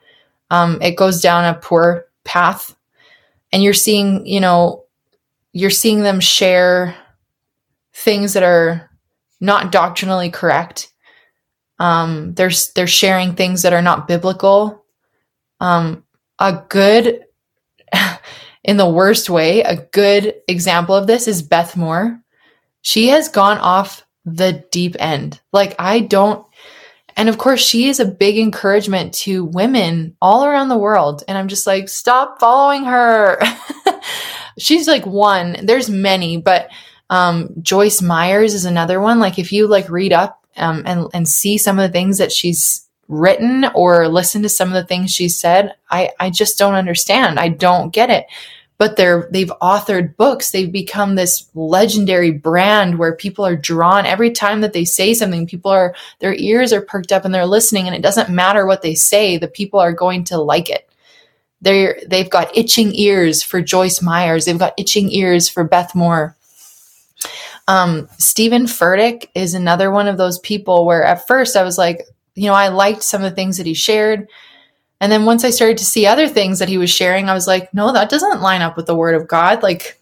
[0.50, 2.76] um, it goes down a poor path.
[3.54, 4.86] And you're seeing, you know,
[5.54, 6.96] you're seeing them share
[7.94, 8.90] things that are
[9.40, 10.92] not doctrinally correct.
[11.78, 14.86] Um, they're, they're sharing things that are not biblical.
[15.60, 16.04] Um,
[16.40, 17.26] a good,
[18.64, 22.20] in the worst way, a good example of this is Beth Moore.
[22.82, 25.40] She has gone off the deep end.
[25.52, 26.46] Like, I don't,
[27.18, 31.24] and of course, she is a big encouragement to women all around the world.
[31.28, 33.42] And I'm just like, stop following her.
[34.58, 35.58] she's like one.
[35.64, 36.70] There's many, but
[37.10, 39.20] um, Joyce Myers is another one.
[39.20, 42.32] Like if you like read up um, and and see some of the things that
[42.32, 46.74] she's written or listen to some of the things she said, I I just don't
[46.76, 47.40] understand.
[47.40, 48.26] I don't get it.
[48.82, 50.50] But they're they've authored books.
[50.50, 55.46] They've become this legendary brand where people are drawn every time that they say something.
[55.46, 58.82] People are their ears are perked up and they're listening, and it doesn't matter what
[58.82, 59.38] they say.
[59.38, 60.88] The people are going to like it
[61.62, 64.46] they're they've got itching ears for Joyce Myers.
[64.46, 66.36] They've got itching ears for Beth Moore.
[67.68, 72.02] Um, Steven Furtick is another one of those people where at first I was like,
[72.34, 74.28] you know, I liked some of the things that he shared.
[75.02, 77.48] And then once I started to see other things that he was sharing, I was
[77.48, 79.64] like, no, that doesn't line up with the word of God.
[79.64, 80.00] Like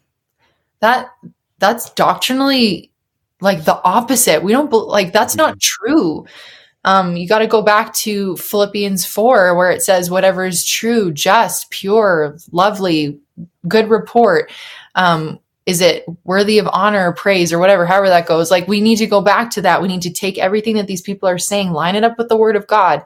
[0.82, 1.10] that,
[1.58, 2.92] that's doctrinally
[3.40, 4.44] like the opposite.
[4.44, 5.94] We don't like that's not mm-hmm.
[5.94, 6.26] true.
[6.84, 11.12] Um, you got to go back to Philippians 4, where it says, whatever is true,
[11.12, 13.20] just, pure, lovely,
[13.68, 14.50] good report.
[14.96, 18.50] Um, is it worthy of honor or praise or whatever, however that goes?
[18.50, 19.82] Like, we need to go back to that.
[19.82, 22.38] We need to take everything that these people are saying, line it up with the
[22.38, 23.04] word of God.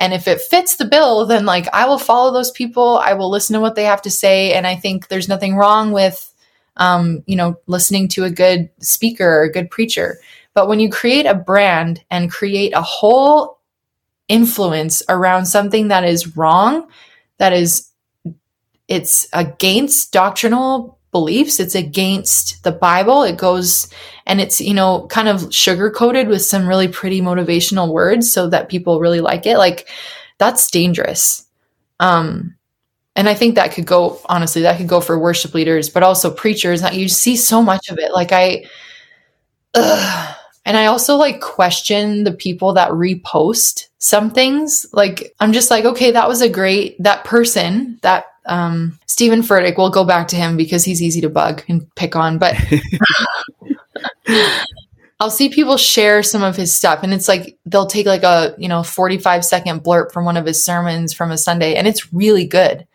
[0.00, 2.98] And if it fits the bill, then like I will follow those people.
[2.98, 4.54] I will listen to what they have to say.
[4.54, 6.34] And I think there's nothing wrong with,
[6.78, 10.18] um, you know, listening to a good speaker or a good preacher.
[10.54, 13.60] But when you create a brand and create a whole
[14.26, 16.88] influence around something that is wrong,
[17.36, 17.90] that is,
[18.88, 23.92] it's against doctrinal beliefs, it's against the Bible, it goes
[24.30, 28.48] and it's, you know, kind of sugar coated with some really pretty motivational words so
[28.48, 29.58] that people really like it.
[29.58, 29.88] Like,
[30.38, 31.44] that's dangerous.
[31.98, 32.54] Um,
[33.16, 36.30] and I think that could go, honestly, that could go for worship leaders, but also
[36.30, 36.80] preachers.
[36.92, 38.12] You see so much of it.
[38.12, 38.66] Like, I,
[39.74, 44.86] ugh, and I also like question the people that repost some things.
[44.92, 49.76] Like I'm just like, okay, that was a great that person, that um Steven Furtick,
[49.76, 52.54] we'll go back to him because he's easy to bug and pick on, but
[55.20, 58.54] I'll see people share some of his stuff and it's like they'll take like a,
[58.56, 62.12] you know, 45 second blurb from one of his sermons from a Sunday and it's
[62.12, 62.86] really good.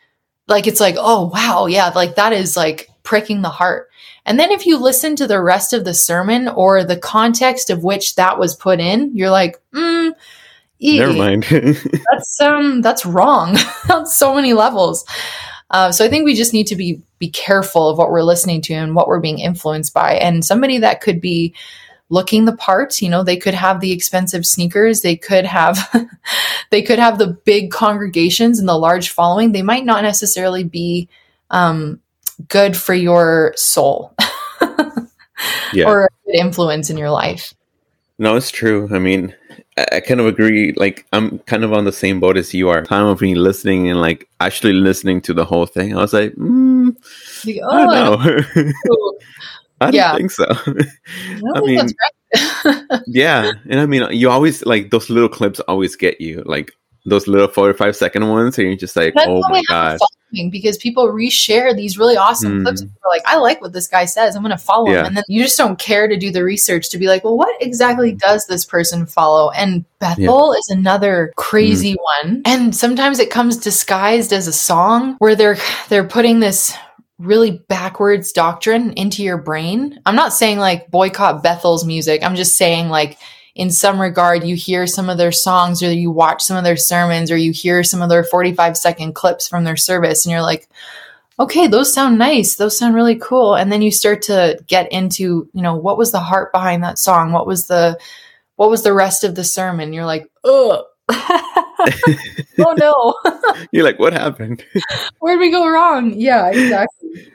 [0.48, 3.90] Like it's like, oh wow, yeah, like that is like pricking the heart.
[4.26, 7.84] And then if you listen to the rest of the sermon or the context of
[7.84, 10.12] which that was put in, you're like, mm,
[10.80, 11.44] never mind.
[12.12, 13.56] that's um that's wrong
[13.92, 15.06] on so many levels.
[15.72, 18.62] Uh, so I think we just need to be be careful of what we're listening
[18.62, 20.14] to and what we're being influenced by.
[20.16, 21.54] And somebody that could be
[22.10, 25.90] looking the part, you know, they could have the expensive sneakers, they could have
[26.70, 29.52] they could have the big congregations and the large following.
[29.52, 31.10] They might not necessarily be
[31.50, 32.00] um,
[32.48, 34.14] good for your soul
[35.74, 35.86] yeah.
[35.88, 37.54] or good influence in your life.
[38.18, 38.88] No, it's true.
[38.94, 39.36] I mean,
[39.78, 40.74] I, kind of agree.
[40.74, 42.84] Like, I'm kind of on the same boat as you are.
[42.84, 46.34] Time of me listening and like actually listening to the whole thing, I was like,
[46.34, 46.96] mm,
[47.46, 49.14] like oh, I don't know.
[49.82, 50.16] I don't yeah.
[50.16, 50.46] think so.
[50.48, 50.86] I,
[51.56, 51.88] I mean,
[52.34, 53.02] right.
[53.08, 56.44] yeah, and I mean, you always like those little clips always get you.
[56.46, 56.72] Like
[57.06, 60.00] those little 45 second ones, and you're just like, That's oh my god
[60.52, 62.64] because people reshare these really awesome mm.
[62.64, 62.82] clips.
[62.82, 64.36] And like, I like what this guy says.
[64.36, 65.02] I'm going to follow yeah.
[65.02, 65.06] him.
[65.08, 67.56] And then you just don't care to do the research to be like, well, what
[67.62, 69.52] exactly does this person follow?
[69.52, 70.60] And Bethel yeah.
[70.60, 72.24] is another crazy mm.
[72.24, 72.42] one.
[72.46, 75.58] And sometimes it comes disguised as a song where they're
[75.90, 76.74] they're putting this
[77.18, 80.00] really backwards doctrine into your brain.
[80.06, 82.24] I'm not saying like boycott Bethel's music.
[82.24, 83.18] I'm just saying like
[83.56, 86.78] in some regard you hear some of their songs or you watch some of their
[86.78, 90.42] sermons or you hear some of their 45 second clips from their service and you're
[90.42, 90.70] like
[91.40, 92.56] okay those sound nice.
[92.56, 93.56] Those sound really cool.
[93.56, 97.00] And then you start to get into you know what was the heart behind that
[97.00, 97.32] song?
[97.32, 98.00] What was the
[98.56, 99.94] what was the rest of the sermon?
[99.94, 103.16] You're like oh oh no.
[103.72, 104.66] You're like what happened?
[105.20, 106.14] Where'd we go wrong?
[106.16, 107.32] Yeah exactly.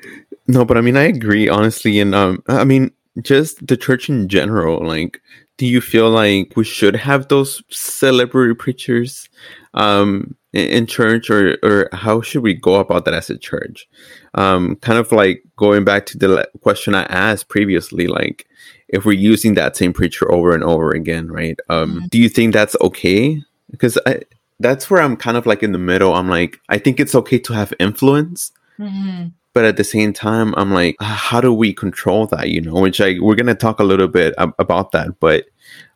[0.47, 2.91] No but i mean i agree honestly and um i mean
[3.23, 5.21] just the church in general like
[5.61, 9.29] do you feel like we should have those celebrity preachers
[9.75, 13.87] um, in, in, church, or or how should we go about that as a church?
[14.33, 18.47] Um, kind of like going back to the question I asked previously, like
[18.89, 21.61] if we're using that same preacher over and over again, right?
[21.69, 22.07] Um, mm-hmm.
[22.07, 23.43] Do you think that's okay?
[23.71, 24.23] Because I,
[24.61, 26.15] that's where I'm kind of like in the middle.
[26.15, 28.51] I'm like, I think it's okay to have influence.
[28.79, 32.49] Mm-hmm but at the same time i'm like how do we control that?
[32.49, 35.47] You know which i we're going to talk a little bit ab- about that but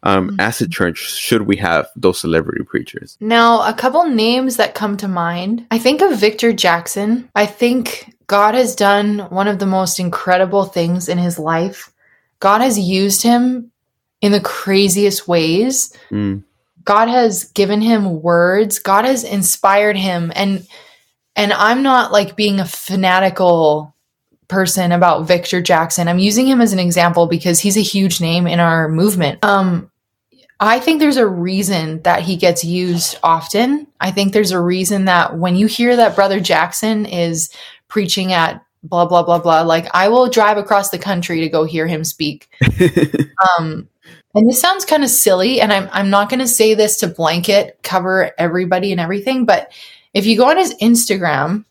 [0.02, 0.40] um, mm-hmm.
[0.40, 3.16] as a church should we have those celebrity preachers?
[3.20, 5.66] Now a couple names that come to mind.
[5.70, 7.28] I think of victor jackson.
[7.34, 11.92] I think god has done one of the most incredible things in his life.
[12.40, 13.70] God has used him
[14.20, 15.96] in the craziest ways.
[16.10, 16.44] Mm.
[16.84, 18.78] god has given him words.
[18.78, 20.32] God has inspired him.
[20.34, 20.66] And
[21.37, 23.94] and I'm not like being a fanatical
[24.49, 26.09] person about Victor Jackson.
[26.09, 29.44] I'm using him as an example because he's a huge name in our movement.
[29.44, 29.90] Um,
[30.61, 33.87] I think there's a reason that he gets used often.
[34.01, 37.51] I think there's a reason that when you hear that Brother Jackson is
[37.88, 41.64] preaching at blah blah blah blah, like I will drive across the country to go
[41.64, 42.49] hear him speak.
[43.59, 43.88] um,
[44.37, 47.09] and this sounds kind of silly, and I'm I'm not going to say this to
[47.09, 49.73] blanket cover everybody and everything, but
[50.14, 51.64] if you go on his Instagram,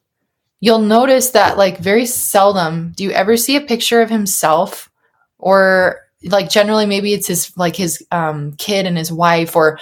[0.63, 4.89] you'll notice that like very seldom do you ever see a picture of himself
[5.37, 9.77] or like generally maybe it's his like his um, kid and his wife or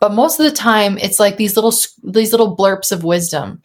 [0.00, 3.62] but most of the time it's like these little these little blurps of wisdom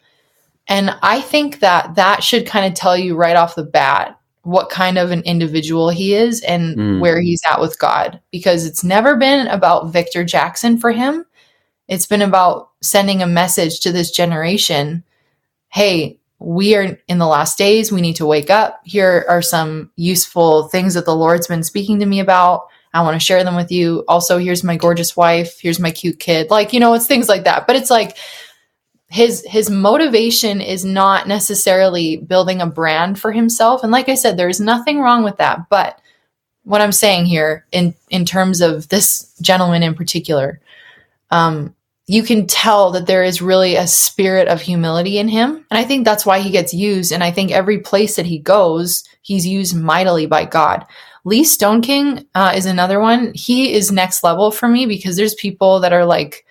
[0.68, 4.70] and i think that that should kind of tell you right off the bat what
[4.70, 7.00] kind of an individual he is and mm.
[7.00, 11.24] where he's at with god because it's never been about victor jackson for him
[11.88, 15.02] it's been about sending a message to this generation
[15.68, 17.92] hey we are in the last days.
[17.92, 18.80] We need to wake up.
[18.84, 22.66] Here are some useful things that the Lord's been speaking to me about.
[22.94, 24.04] I want to share them with you.
[24.08, 25.60] Also, here's my gorgeous wife.
[25.60, 26.50] Here's my cute kid.
[26.50, 27.66] Like, you know, it's things like that.
[27.66, 28.16] But it's like
[29.08, 33.82] his his motivation is not necessarily building a brand for himself.
[33.82, 35.68] And like I said, there's nothing wrong with that.
[35.70, 36.00] But
[36.64, 40.60] what I'm saying here in in terms of this gentleman in particular,
[41.32, 41.74] um,
[42.06, 45.64] you can tell that there is really a spirit of humility in him.
[45.70, 47.10] And I think that's why he gets used.
[47.10, 50.84] And I think every place that he goes, he's used mightily by God.
[51.24, 53.32] Lee Stoneking uh, is another one.
[53.34, 56.44] He is next level for me because there's people that are like,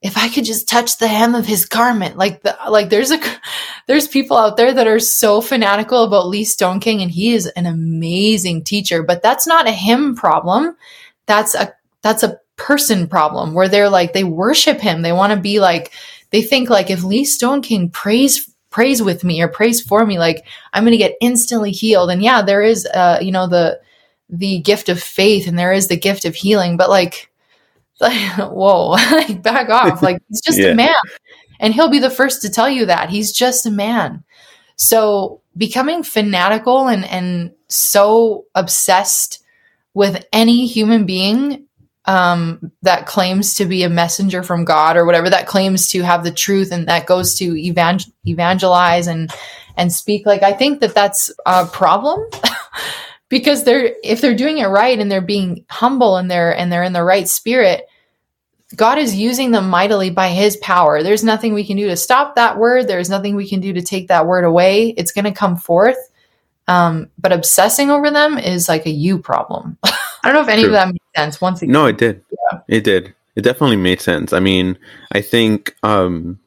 [0.00, 3.20] if I could just touch the hem of his garment, like the, like there's a
[3.86, 7.66] there's people out there that are so fanatical about Lee Stoneking, and he is an
[7.66, 9.02] amazing teacher.
[9.02, 10.76] But that's not a him problem.
[11.26, 15.02] That's a that's a person problem where they're like they worship him.
[15.02, 15.92] They want to be like
[16.30, 20.44] they think like if Lee Stoneking prays prays with me or prays for me, like
[20.72, 22.10] I'm going to get instantly healed.
[22.10, 23.80] And yeah, there is uh you know the
[24.28, 27.30] the gift of faith and there is the gift of healing, but like
[28.00, 30.02] like whoa, like back off.
[30.02, 30.68] Like he's just yeah.
[30.68, 30.94] a man.
[31.58, 33.08] And he'll be the first to tell you that.
[33.08, 34.24] He's just a man.
[34.76, 39.42] So becoming fanatical and and so obsessed
[39.94, 41.65] with any human being
[42.06, 46.24] um, that claims to be a messenger from God or whatever that claims to have
[46.24, 49.30] the truth and that goes to evangel- evangelize and
[49.76, 52.20] and speak like I think that that's a problem
[53.28, 56.84] because they're if they're doing it right and they're being humble and they're and they're
[56.84, 57.86] in the right spirit
[58.74, 61.02] God is using them mightily by his power.
[61.02, 62.88] There's nothing we can do to stop that word.
[62.88, 64.88] There's nothing we can do to take that word away.
[64.88, 65.96] It's going to come forth.
[66.66, 69.78] Um, but obsessing over them is like a you problem.
[70.26, 70.70] I don't know if any True.
[70.70, 71.40] of that makes sense.
[71.40, 72.20] Once again, no, it did.
[72.32, 72.58] Yeah.
[72.66, 73.14] It did.
[73.36, 74.32] It definitely made sense.
[74.32, 74.76] I mean,
[75.12, 76.40] I think um,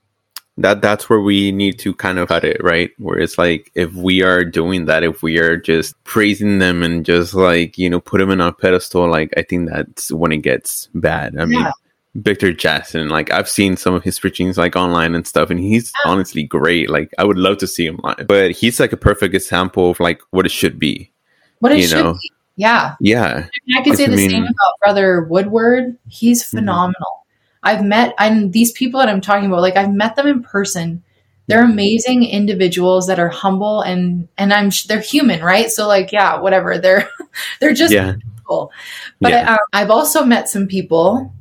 [0.57, 2.91] that that's where we need to kind of cut it, right?
[2.97, 7.05] Where it's like if we are doing that, if we are just praising them and
[7.05, 10.39] just like you know put them in a pedestal, like I think that's when it
[10.39, 11.37] gets bad.
[11.37, 11.45] I yeah.
[11.45, 11.67] mean.
[12.15, 13.07] Victor Jackson.
[13.07, 16.89] Like I've seen some of his preachings like online and stuff, and he's honestly great.
[16.89, 18.25] Like I would love to see him live.
[18.27, 21.11] But he's like a perfect example of like what it should be.
[21.59, 22.13] What it you should know?
[22.13, 22.31] be.
[22.59, 22.95] Yeah.
[22.99, 23.47] Yeah.
[23.77, 25.97] I could say the mean, same about Brother Woodward.
[26.09, 26.57] He's mm-hmm.
[26.57, 27.23] phenomenal.
[27.23, 27.69] Mm-hmm.
[27.69, 31.01] I've met I'm these people that I'm talking about, like I've met them in person.
[31.47, 35.71] They're amazing individuals that are humble and and I'm they're human, right?
[35.71, 36.77] So like yeah, whatever.
[36.83, 37.09] They're
[37.61, 38.15] they're just yeah.
[38.35, 38.71] people.
[39.21, 39.53] But yeah.
[39.53, 41.33] um, I've also met some people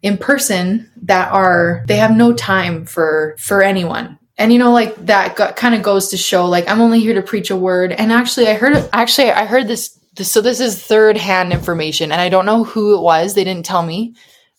[0.00, 4.94] in person that are they have no time for for anyone and you know like
[5.06, 8.12] that kind of goes to show like i'm only here to preach a word and
[8.12, 12.28] actually i heard actually i heard this so this is third hand information and i
[12.28, 14.14] don't know who it was they didn't tell me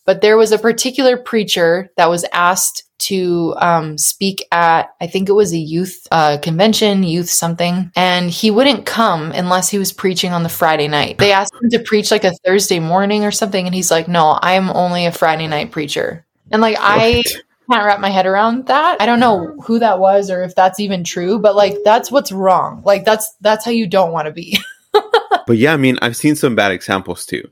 [0.08, 5.28] but there was a particular preacher that was asked to um, speak at, I think
[5.28, 9.92] it was a youth uh, convention, youth something, and he wouldn't come unless he was
[9.92, 11.18] preaching on the Friday night.
[11.18, 14.38] They asked him to preach like a Thursday morning or something, and he's like, "No,
[14.40, 16.78] I'm only a Friday night preacher." And like?
[16.80, 17.22] I
[17.70, 19.02] can't wrap my head around that.
[19.02, 22.32] I don't know who that was or if that's even true, but like, that's what's
[22.32, 22.82] wrong.
[22.82, 24.58] Like, that's that's how you don't want to be.
[25.48, 27.42] but yeah, I mean, I've seen some bad examples too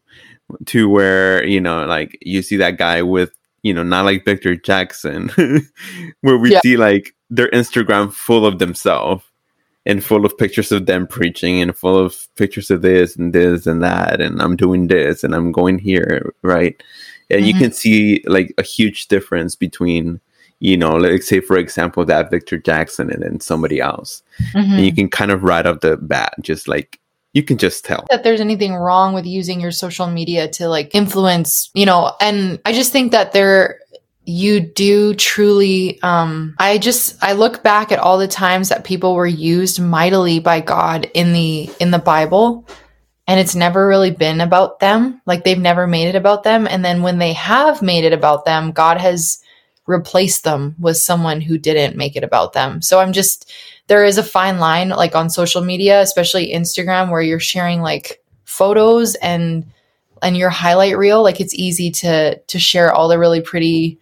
[0.66, 3.32] to where you know like you see that guy with
[3.66, 5.28] you know, not like Victor Jackson,
[6.20, 6.60] where we yeah.
[6.60, 9.24] see like their Instagram full of themselves
[9.84, 13.66] and full of pictures of them preaching and full of pictures of this and this
[13.66, 16.80] and that and I'm doing this and I'm going here, right?
[17.28, 17.48] And mm-hmm.
[17.48, 20.20] you can see like a huge difference between,
[20.60, 24.22] you know, let's say for example that Victor Jackson and then somebody else.
[24.54, 24.74] Mm-hmm.
[24.74, 27.00] And you can kind of right off the bat just like
[27.36, 28.06] you can just tell.
[28.08, 32.58] That there's anything wrong with using your social media to like influence, you know, and
[32.64, 33.80] I just think that there
[34.28, 39.14] you do truly um i just i look back at all the times that people
[39.14, 42.66] were used mightily by god in the in the bible
[43.28, 45.20] and it's never really been about them.
[45.26, 48.44] Like they've never made it about them and then when they have made it about
[48.44, 49.40] them god has
[49.86, 52.82] replaced them with someone who didn't make it about them.
[52.82, 53.52] So i'm just
[53.88, 58.22] there is a fine line like on social media especially instagram where you're sharing like
[58.44, 59.64] photos and
[60.22, 63.98] and your highlight reel like it's easy to to share all the really pretty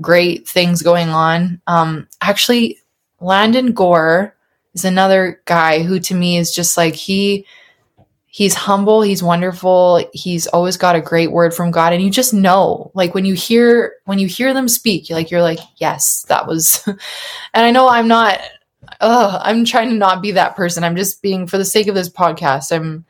[0.00, 1.60] great things going on.
[1.66, 2.78] Um, actually,
[3.20, 4.34] Landon Gore
[4.74, 7.46] is another guy who to me is just like he
[8.26, 12.34] he's humble, he's wonderful, he's always got a great word from God and you just
[12.34, 16.24] know like when you hear when you hear them speak, you're like you're like yes,
[16.28, 16.98] that was and
[17.66, 18.40] I know I'm not
[19.00, 20.84] uh I'm trying to not be that person.
[20.84, 22.74] I'm just being for the sake of this podcast.
[22.74, 23.04] I'm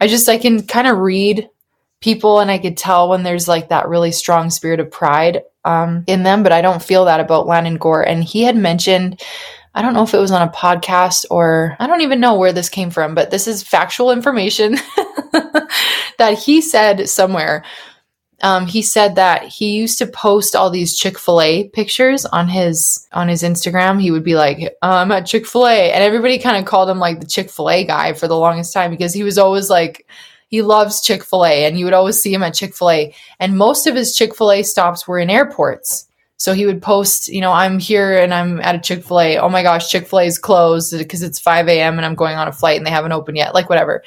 [0.00, 1.48] I just I can kind of read
[2.00, 6.04] people and I could tell when there's like that really strong spirit of pride um,
[6.06, 8.02] in them, but I don't feel that about Landon Gore.
[8.02, 9.20] And he had mentioned,
[9.74, 12.52] I don't know if it was on a podcast or I don't even know where
[12.52, 14.72] this came from, but this is factual information
[16.18, 17.64] that he said somewhere.
[18.42, 22.48] Um, he said that he used to post all these Chick Fil A pictures on
[22.48, 24.00] his on his Instagram.
[24.00, 26.88] He would be like, uh, "I'm at Chick Fil A," and everybody kind of called
[26.88, 29.68] him like the Chick Fil A guy for the longest time because he was always
[29.68, 30.06] like
[30.50, 33.14] he loves Chick fil A, and you would always see him at Chick fil A.
[33.38, 36.06] And most of his Chick fil A stops were in airports.
[36.36, 39.38] So he would post, you know, I'm here and I'm at a Chick fil A.
[39.38, 41.98] Oh my gosh, Chick fil A is closed because it's 5 a.m.
[41.98, 44.02] and I'm going on a flight and they haven't opened yet, like whatever.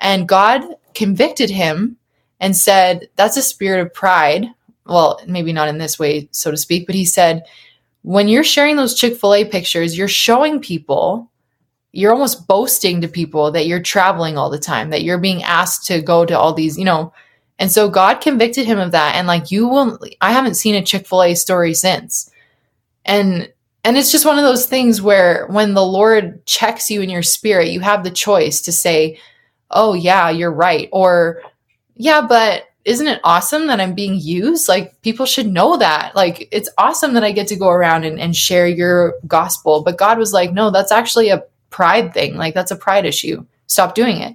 [0.00, 0.62] And God
[0.94, 1.96] convicted him
[2.40, 4.46] and said, That's a spirit of pride.
[4.86, 7.44] Well, maybe not in this way, so to speak, but he said,
[8.02, 11.30] When you're sharing those Chick fil A pictures, you're showing people
[11.92, 15.86] you're almost boasting to people that you're traveling all the time, that you're being asked
[15.86, 17.12] to go to all these, you know.
[17.58, 19.16] And so God convicted him of that.
[19.16, 22.30] And like, you will, I haven't seen a Chick fil A story since.
[23.04, 23.52] And,
[23.84, 27.22] and it's just one of those things where when the Lord checks you in your
[27.22, 29.18] spirit, you have the choice to say,
[29.70, 30.88] oh, yeah, you're right.
[30.92, 31.42] Or,
[31.98, 34.68] yeah, but isn't it awesome that I'm being used?
[34.68, 36.16] Like, people should know that.
[36.16, 39.82] Like, it's awesome that I get to go around and, and share your gospel.
[39.82, 42.36] But God was like, no, that's actually a pride thing.
[42.36, 43.44] Like that's a pride issue.
[43.66, 44.34] Stop doing it.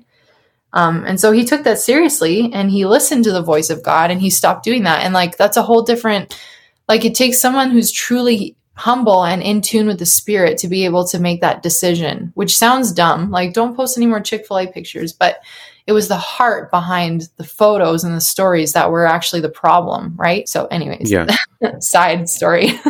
[0.74, 4.10] Um, and so he took that seriously and he listened to the voice of God
[4.10, 5.04] and he stopped doing that.
[5.04, 6.40] And like that's a whole different,
[6.88, 10.84] like it takes someone who's truly humble and in tune with the spirit to be
[10.86, 13.30] able to make that decision, which sounds dumb.
[13.30, 15.38] Like don't post any more Chick fil A pictures, but
[15.86, 20.14] it was the heart behind the photos and the stories that were actually the problem,
[20.16, 20.48] right?
[20.48, 21.28] So, anyways, yeah.
[21.80, 22.72] side story.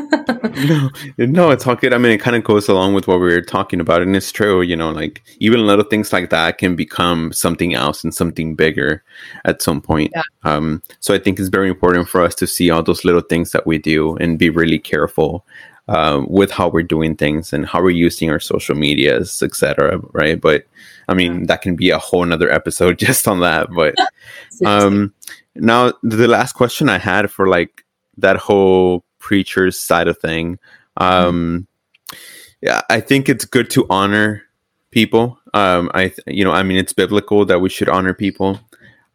[0.68, 1.94] no, no, it's all good.
[1.94, 4.32] I mean, it kind of goes along with what we were talking about, and it's
[4.32, 4.62] true.
[4.62, 9.04] You know, like even little things like that can become something else and something bigger
[9.46, 10.12] at some point.
[10.16, 10.22] Yeah.
[10.44, 13.52] Um, so, I think it's very important for us to see all those little things
[13.54, 15.46] that we do and be really careful
[15.88, 20.00] uh, with how we're doing things and how we're using our social medias, etc.
[20.12, 20.40] Right?
[20.40, 20.66] But
[21.08, 23.70] I mean, that can be a whole nother episode just on that.
[23.72, 23.96] But
[24.66, 25.14] um,
[25.56, 27.84] now the last question I had for like
[28.18, 30.60] that whole preacher's side of thing.
[30.98, 31.68] Um,
[32.10, 32.18] mm-hmm.
[32.62, 34.44] Yeah, I think it's good to honor
[34.92, 35.38] people.
[35.54, 38.62] Um, I, th- you know, I mean, it's biblical that we should honor people.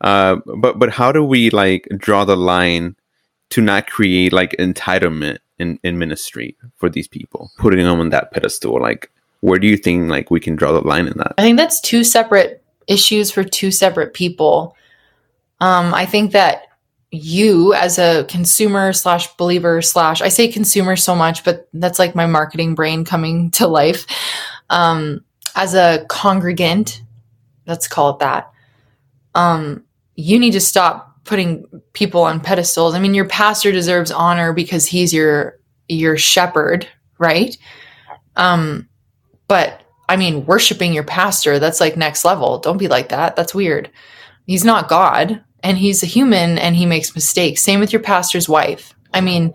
[0.03, 2.95] Uh, but but how do we like draw the line
[3.51, 8.33] to not create like entitlement in, in ministry for these people, putting them on that
[8.33, 8.81] pedestal?
[8.81, 11.35] Like, where do you think like we can draw the line in that?
[11.39, 14.77] I think that's two separate issues for two separate people.
[15.61, 16.63] Um, I think that
[17.11, 22.15] you as a consumer slash believer slash I say consumer so much, but that's like
[22.15, 24.07] my marketing brain coming to life.
[24.71, 27.03] Um, as a congregant,
[27.67, 28.53] let's call it that.
[29.35, 29.85] Um,
[30.15, 32.95] you need to stop putting people on pedestals.
[32.95, 37.57] I mean, your pastor deserves honor because he's your your shepherd, right?
[38.37, 38.89] Um,
[39.47, 42.59] but I mean, worshiping your pastor, that's like next level.
[42.59, 43.37] Don't be like that.
[43.37, 43.91] That's weird.
[44.47, 47.63] He's not God and he's a human and he makes mistakes.
[47.63, 48.95] Same with your pastor's wife.
[49.13, 49.53] I mean,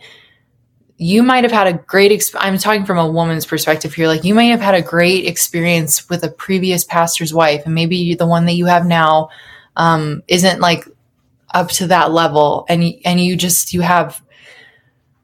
[0.97, 4.07] you might have had a great exp- I'm talking from a woman's perspective here.
[4.07, 8.13] Like you might have had a great experience with a previous pastor's wife and maybe
[8.13, 9.30] the one that you have now
[9.76, 10.88] um, isn't like
[11.54, 14.22] up to that level and and you just you have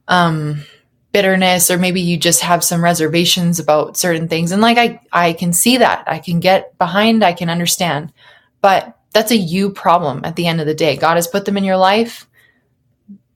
[0.07, 0.63] um
[1.11, 5.33] bitterness or maybe you just have some reservations about certain things and like I I
[5.33, 6.03] can see that.
[6.07, 8.13] I can get behind, I can understand.
[8.61, 10.95] But that's a you problem at the end of the day.
[10.95, 12.27] God has put them in your life.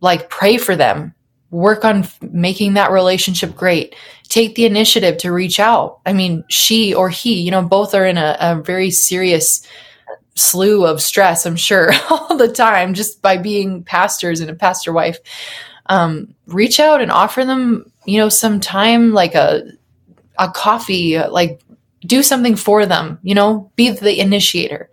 [0.01, 1.15] Like pray for them.
[1.49, 3.95] Work on f- making that relationship great.
[4.27, 5.99] Take the initiative to reach out.
[6.05, 9.65] I mean, she or he, you know, both are in a, a very serious
[10.35, 14.91] slew of stress, I'm sure, all the time, just by being pastors and a pastor
[14.93, 15.19] wife.
[15.87, 19.63] um, reach out and offer them, you know, some time, like a
[20.39, 21.61] a coffee, like
[22.01, 23.19] do something for them.
[23.21, 24.89] You know, be the initiator.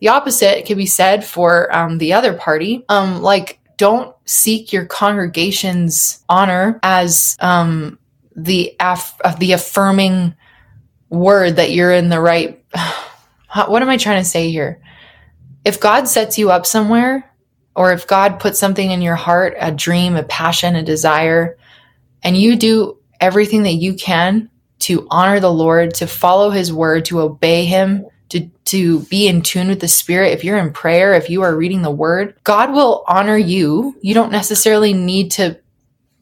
[0.00, 2.84] The opposite can be said for um, the other party.
[2.88, 7.98] Um, like, don't seek your congregation's honor as um,
[8.34, 8.74] the
[9.38, 10.34] the affirming
[11.08, 12.64] word that you're in the right.
[13.54, 14.80] what am I trying to say here?
[15.64, 17.30] If God sets you up somewhere,
[17.74, 21.56] or if God puts something in your heart, a dream, a passion, a desire,
[22.22, 24.50] and you do everything that you can
[24.80, 29.42] to honor the Lord, to follow his word, to obey him, to, to be in
[29.42, 32.72] tune with the spirit, if you're in prayer, if you are reading the word, God
[32.72, 33.96] will honor you.
[34.00, 35.58] You don't necessarily need to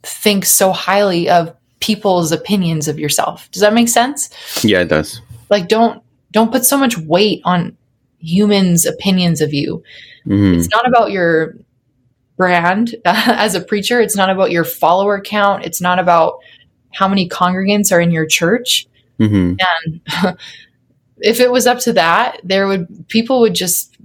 [0.03, 3.51] think so highly of people's opinions of yourself.
[3.51, 4.31] Does that make sense?
[4.63, 5.21] Yeah, it does.
[5.49, 6.03] Like don't
[6.33, 7.77] don't put so much weight on
[8.19, 9.83] humans' opinions of you.
[10.27, 10.59] Mm-hmm.
[10.59, 11.57] It's not about your
[12.37, 14.01] brand uh, as a preacher.
[14.01, 15.65] It's not about your follower count.
[15.65, 16.39] It's not about
[16.93, 18.87] how many congregants are in your church.
[19.19, 19.57] Mm-hmm.
[19.85, 20.39] And
[21.19, 23.97] if it was up to that, there would people would just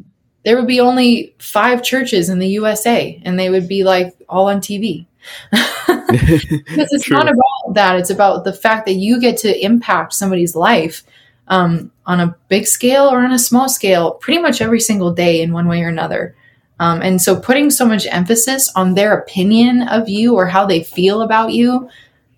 [0.44, 4.48] there would be only five churches in the USA, and they would be like all
[4.48, 5.08] on TV.
[5.52, 7.18] because it's True.
[7.18, 7.96] not about that.
[7.98, 11.04] It's about the fact that you get to impact somebody's life
[11.48, 15.42] um, on a big scale or on a small scale pretty much every single day
[15.42, 16.36] in one way or another.
[16.80, 20.84] Um, and so putting so much emphasis on their opinion of you or how they
[20.84, 21.90] feel about you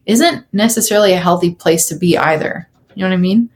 [0.05, 2.69] isn't necessarily a healthy place to be either.
[2.95, 3.49] You know what I mean?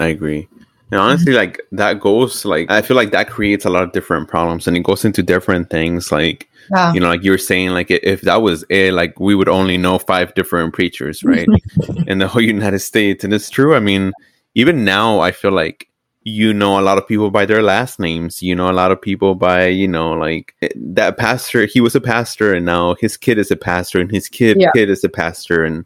[0.00, 0.48] I agree.
[0.90, 1.38] And honestly, mm-hmm.
[1.38, 4.76] like that goes like I feel like that creates a lot of different problems and
[4.76, 6.92] it goes into different things like yeah.
[6.92, 9.76] you know, like you were saying, like if that was it, like we would only
[9.76, 11.48] know five different preachers, right?
[12.06, 13.24] in the whole United States.
[13.24, 13.74] And it's true.
[13.74, 14.12] I mean,
[14.56, 15.88] even now I feel like
[16.22, 18.42] you know a lot of people by their last names.
[18.42, 21.94] You know a lot of people by you know like eh, that pastor he was
[21.94, 24.70] a pastor and now his kid is a pastor and his kid yeah.
[24.74, 25.62] kid is a pastor.
[25.62, 25.84] And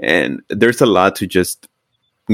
[0.00, 1.68] and there's a lot to just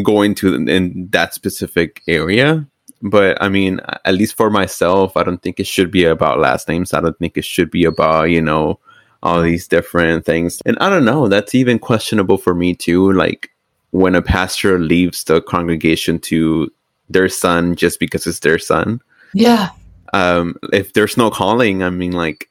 [0.05, 2.67] go into in that specific area.
[3.03, 6.69] But i mean at least for myself i don't think it should be about last
[6.69, 6.95] names.
[6.95, 8.79] I don't think it should be about you know
[9.25, 10.63] all these different things.
[10.65, 13.13] And i don't know that's even questionable for me too.
[13.13, 13.51] Like
[13.91, 16.71] when a pastor leaves the congregation to
[17.09, 19.01] their son just because it's their son.
[19.33, 19.71] Yeah.
[20.13, 22.51] Um, if there's no calling, I mean, like,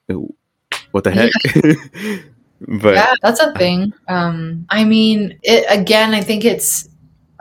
[0.91, 1.31] what the heck?
[1.55, 1.73] Yeah.
[2.81, 3.93] but yeah, that's a thing.
[4.07, 6.87] Um, I mean, it, again, I think it's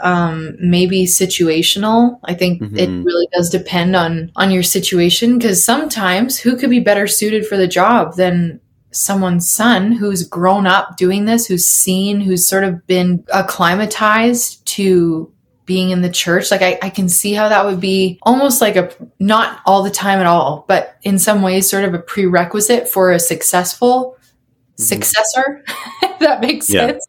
[0.00, 2.18] um, maybe situational.
[2.24, 2.76] I think mm-hmm.
[2.76, 7.46] it really does depend on on your situation because sometimes who could be better suited
[7.46, 8.60] for the job than
[8.94, 15.30] someone's son who's grown up doing this, who's seen, who's sort of been acclimatized to
[15.66, 16.50] being in the church.
[16.50, 19.90] Like I, I can see how that would be almost like a not all the
[19.90, 24.82] time at all, but in some ways sort of a prerequisite for a successful mm-hmm.
[24.82, 25.64] successor,
[26.02, 26.88] if that makes yeah.
[26.88, 27.06] sense.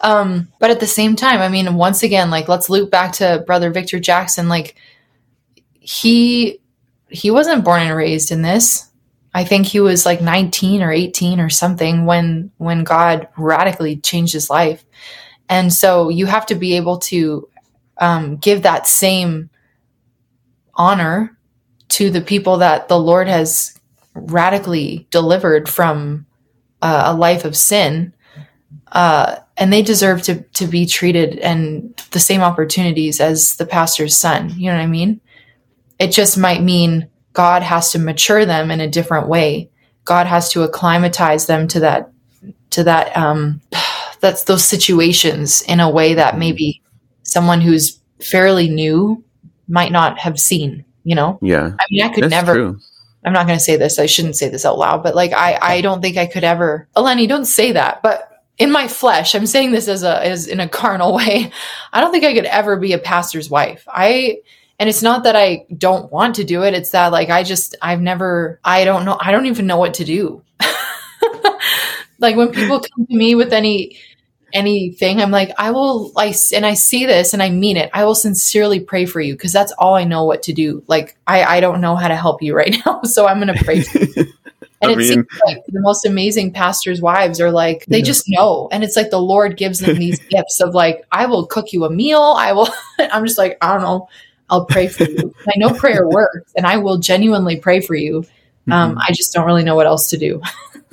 [0.00, 3.42] Um, but at the same time, I mean, once again, like let's loop back to
[3.46, 4.48] brother Victor Jackson.
[4.48, 4.76] Like
[5.80, 6.60] he
[7.08, 8.88] he wasn't born and raised in this.
[9.34, 14.32] I think he was like 19 or 18 or something when when God radically changed
[14.32, 14.84] his life.
[15.48, 17.48] And so you have to be able to
[17.98, 19.50] um, give that same
[20.74, 21.36] honor
[21.88, 23.78] to the people that the Lord has
[24.14, 26.26] radically delivered from
[26.80, 28.12] uh, a life of sin.
[28.90, 34.16] Uh, and they deserve to, to be treated and the same opportunities as the pastor's
[34.16, 34.50] son.
[34.56, 35.20] You know what I mean?
[35.98, 39.70] It just might mean God has to mature them in a different way.
[40.04, 42.10] God has to acclimatize them to that,
[42.70, 43.60] to that, um,
[44.20, 46.82] that's those situations in a way that maybe
[47.24, 49.24] someone who's fairly new
[49.68, 51.38] might not have seen, you know?
[51.42, 51.72] Yeah.
[51.78, 52.54] I mean, I could never.
[52.54, 52.80] True.
[53.24, 53.98] I'm not going to say this.
[53.98, 56.88] I shouldn't say this out loud, but like, I, I don't think I could ever.
[56.96, 58.02] Elenee, don't say that.
[58.02, 58.28] But
[58.58, 61.52] in my flesh, I'm saying this as a, as in a carnal way.
[61.92, 63.84] I don't think I could ever be a pastor's wife.
[63.88, 64.38] I,
[64.78, 66.74] and it's not that I don't want to do it.
[66.74, 69.16] It's that like, I just, I've never, I don't know.
[69.20, 70.42] I don't even know what to do.
[72.18, 73.98] like when people come to me with any,
[74.52, 77.90] anything, I'm like, I will, I, and I see this and I mean it.
[77.94, 80.82] I will sincerely pray for you because that's all I know what to do.
[80.88, 83.02] Like, I, I don't know how to help you right now.
[83.02, 84.32] So I'm going to pray for you.
[84.82, 88.04] And I it mean, seems like the most amazing pastors' wives are like, they yeah.
[88.04, 88.68] just know.
[88.72, 91.84] And it's like the Lord gives them these gifts of like, I will cook you
[91.84, 92.34] a meal.
[92.36, 92.68] I will,
[92.98, 94.08] I'm just like, I don't know.
[94.52, 95.34] I'll pray for you.
[95.48, 98.18] I know prayer works and I will genuinely pray for you.
[98.70, 98.98] Um, mm-hmm.
[98.98, 100.42] I just don't really know what else to do.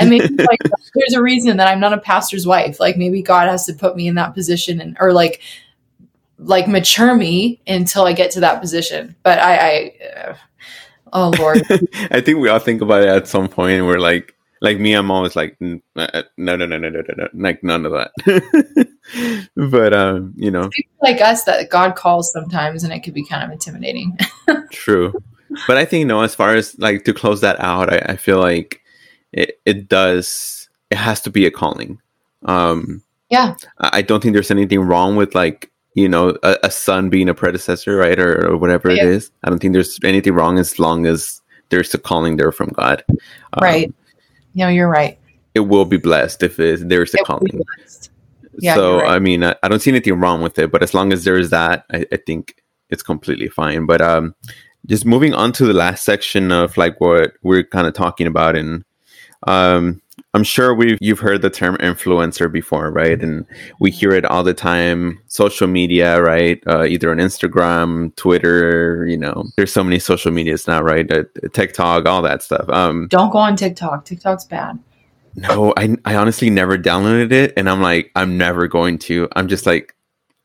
[0.00, 0.58] and maybe like
[0.94, 2.80] there's a reason that I'm not a pastor's wife.
[2.80, 5.42] Like maybe God has to put me in that position and or like
[6.38, 9.14] like mature me until I get to that position.
[9.22, 10.36] But I, I uh,
[11.12, 11.62] oh Lord,
[12.10, 13.84] I think we all think about it at some point, point.
[13.84, 14.33] we're like,
[14.64, 17.84] like me, I'm always like, uh, no, no, no, no, no, no, no, like none
[17.84, 18.88] of that.
[19.56, 23.24] but um, you know, People like us that God calls sometimes, and it could be
[23.24, 24.18] kind of intimidating.
[24.72, 25.12] True.
[25.66, 28.40] But I think, no, as far as like to close that out, I, I feel
[28.40, 28.80] like
[29.32, 32.00] it, it does, it has to be a calling.
[32.46, 36.70] Um, yeah, I I don't think there's anything wrong with like, you know, a, a
[36.70, 38.18] son being a predecessor, right?
[38.18, 39.02] Or, or whatever Yeah.
[39.02, 39.30] it is.
[39.44, 43.04] I don't think there's anything wrong as long as there's a calling there from God.
[43.10, 43.94] Um, right.
[44.54, 45.18] No, you're right.
[45.54, 47.60] It will be blessed if it, there's a It calling.
[48.58, 49.10] Yeah, so right.
[49.10, 51.50] I mean, I, I don't see anything wrong with it, but as long as there's
[51.50, 53.86] that, I, I think it's completely fine.
[53.86, 54.34] But um,
[54.86, 58.56] just moving on to the last section of like what we're kind of talking about,
[58.56, 58.84] and
[59.46, 60.00] um,
[60.34, 63.22] I'm sure we've you've heard the term influencer before, right?
[63.22, 63.46] And
[63.78, 66.60] we hear it all the time, social media, right?
[66.66, 71.10] Uh, either on Instagram, Twitter, you know, there's so many social medias now, right?
[71.10, 71.22] Uh,
[71.52, 72.68] TikTok, all that stuff.
[72.68, 74.04] Um, Don't go on TikTok.
[74.04, 74.78] TikTok's bad.
[75.36, 79.28] no, I I honestly never downloaded it, and I'm like, I'm never going to.
[79.36, 79.94] I'm just like,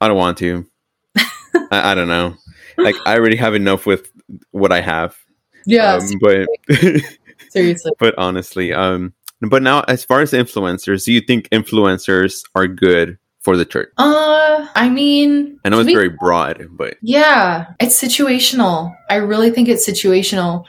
[0.01, 0.67] I don't want to.
[1.17, 2.35] I, I don't know.
[2.77, 4.11] Like, I already have enough with
[4.51, 5.17] what I have.
[5.65, 6.47] Yeah, Um, but
[7.61, 7.91] seriously.
[7.99, 13.17] but honestly, um, but now as far as influencers, do you think influencers are good
[13.41, 13.89] for the church?
[13.97, 18.95] Uh, I mean, I know it's be- very broad, but Yeah, it's situational.
[19.09, 20.65] I really think it's situational.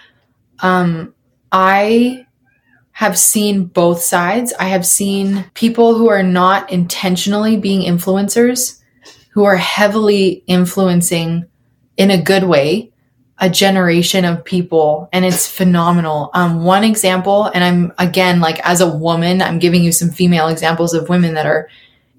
[0.60, 1.14] Um,
[1.52, 2.26] I
[2.92, 4.52] have seen both sides.
[4.60, 8.78] I have seen people who are not intentionally being influencers,
[9.32, 11.46] who are heavily influencing
[11.96, 12.92] in a good way
[13.40, 16.30] a generation of people and it's phenomenal.
[16.34, 20.48] Um, one example and i'm again like as a woman i'm giving you some female
[20.48, 21.68] examples of women that are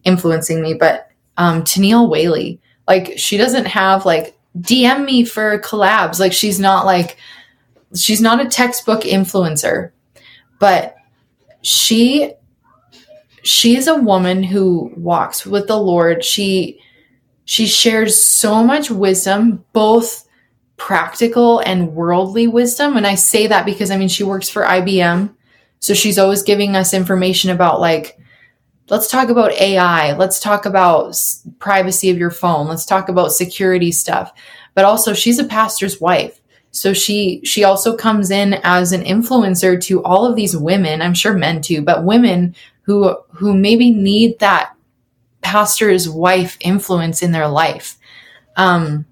[0.04, 6.20] influencing me but um, Tennille Whaley like she doesn't have like dm me for collabs.
[6.20, 7.18] Like she's not like
[7.96, 9.92] she's not a textbook influencer
[10.60, 10.96] but
[11.62, 12.34] she
[13.44, 16.24] she is a woman who walks with the lord.
[16.24, 16.80] She
[17.46, 20.28] she shares so much wisdom both
[20.88, 22.98] practical and worldly wisdom.
[22.98, 25.36] And i say that because i mean she works for ibm
[25.80, 28.18] so she's always giving us information about like
[28.90, 32.68] let's talk about ai let's talk about s- privacy of your phone.
[32.68, 34.34] Let's talk about security stuff.
[34.74, 36.42] But also she's a pastor's wife.
[36.72, 41.14] So she she also comes in as an influencer to all of these women i'm
[41.14, 44.74] sure men too but women who who maybe need that
[45.42, 47.98] pastor's wife influence in their life.
[48.56, 49.06] Um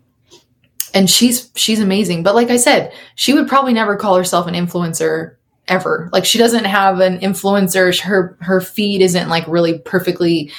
[0.94, 2.24] and she's she's amazing.
[2.24, 5.36] But like i said she would probably never call herself an influencer
[5.68, 6.10] ever.
[6.12, 7.98] Like she doesn't have an influencer.
[8.00, 10.52] Her her feed isn't like really perfectly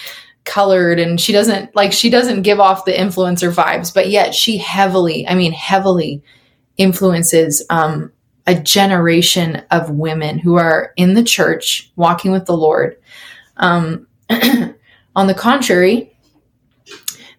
[0.45, 0.99] colored.
[0.99, 3.93] And she doesn't like she doesn't give off the influencer vibes.
[3.93, 6.22] But yet she heavily i mean heavily
[6.76, 8.12] influences um
[8.47, 12.97] a generation of women who are in the church walking with the lord.
[13.59, 14.07] Um
[15.16, 16.09] on the contrary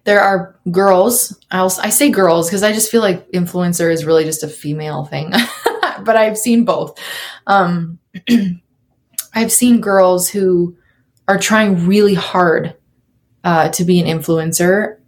[0.04, 4.24] there are girls I'll, i say girls because i just feel like influencer is really
[4.24, 5.32] just a female thing
[6.04, 6.98] but i've seen both.
[7.46, 7.98] Um,
[9.34, 10.76] i've seen girls who
[11.28, 12.76] are trying really hard
[13.44, 14.98] uh, to be an influencer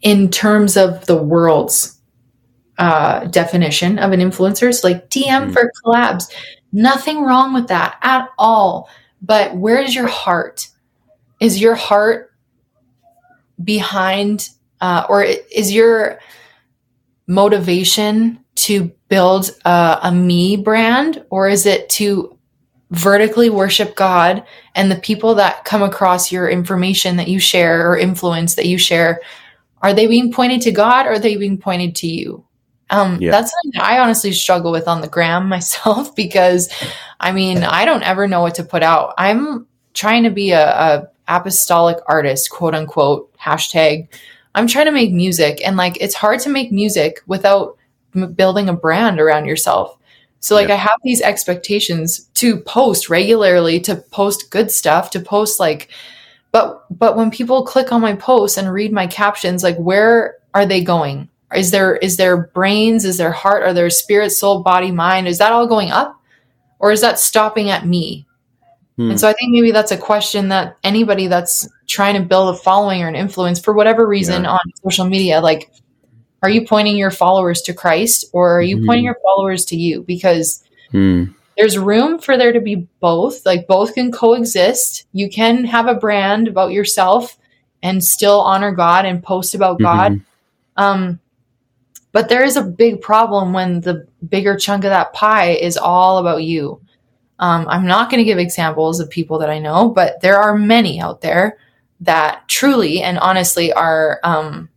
[0.00, 2.00] in terms of the world's
[2.78, 4.74] uh, definition of an influencer.
[4.74, 5.52] So like dm Mhm.
[5.52, 6.32] for collabs.
[6.72, 8.88] Nothing wrong with that at all.
[9.20, 10.68] But where is your heart?
[11.38, 12.31] Is your heart
[13.64, 14.48] behind
[14.80, 16.18] uh, or is your
[17.26, 22.36] motivation to build a, a me brand or is it to
[22.90, 24.44] vertically worship god
[24.74, 28.76] and the people that come across your information that you share or influence that you
[28.76, 29.20] share?
[29.80, 32.44] Are they being pointed to god or are they being pointed to you?
[32.90, 33.30] Um, Yeah.
[33.30, 36.68] that's something i honestly struggle with on the gram myself because
[37.20, 39.14] i mean i don't ever know what to put out.
[39.16, 44.08] I'm trying to be a, a apostolic artist quote unquote hashtag
[44.54, 45.60] i'm trying to make music.
[45.64, 47.76] And like it's hard to make music without
[48.14, 49.96] m- building a brand around yourself.
[50.40, 50.74] So like Yeah.
[50.74, 55.88] i have these expectations to post regularly to post good stuff to post like
[56.52, 60.66] but but when people click on my posts and read my captions like where are
[60.66, 61.28] they going?
[61.54, 63.04] Is there is their brains?
[63.06, 63.62] Is their heart?
[63.62, 65.28] Are their spirit soul body mind?
[65.28, 66.20] Is that all going up?
[66.78, 68.26] Or is that stopping at me
[68.96, 69.10] Hmm.
[69.12, 72.58] and so I think maybe that's a question that anybody that's trying to build a
[72.58, 74.50] following or an influence for whatever reason Yeah.
[74.50, 75.70] on social media, like,
[76.42, 78.86] are you pointing your followers to Christ or are you Mhm.
[78.86, 80.02] pointing your followers to you?
[80.02, 81.24] Because Hmm.
[81.56, 83.46] there's room for there to be both.
[83.46, 85.06] Like, both can coexist.
[85.12, 87.38] You can have a brand about yourself
[87.82, 90.12] and still honor God and post about God.
[90.12, 90.22] Mhm.
[90.76, 91.18] Um,
[92.12, 96.18] but there is a big problem when the bigger chunk of that pie is all
[96.18, 96.80] about you.
[97.42, 100.56] Um, I'm not going to give examples of people that I know, but there are
[100.56, 101.58] many out there
[102.02, 104.68] that truly and honestly are um,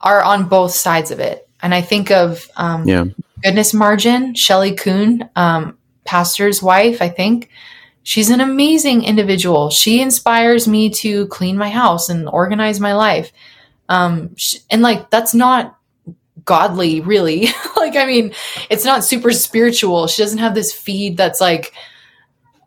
[0.00, 1.48] are on both sides of it.
[1.62, 3.04] And I think of um, Yeah.
[3.44, 7.50] Goodness Margin, Shelly Kuhn, um, pastor's wife, I think.
[8.02, 9.70] She's an amazing individual.
[9.70, 13.30] She inspires me to clean my house and organize my life.
[13.88, 14.34] Um,
[14.70, 15.77] and like, that's not
[16.48, 17.48] godly, really.
[17.76, 18.32] like, I mean,
[18.70, 20.06] it's not super spiritual.
[20.06, 21.74] She doesn't have this feed that's like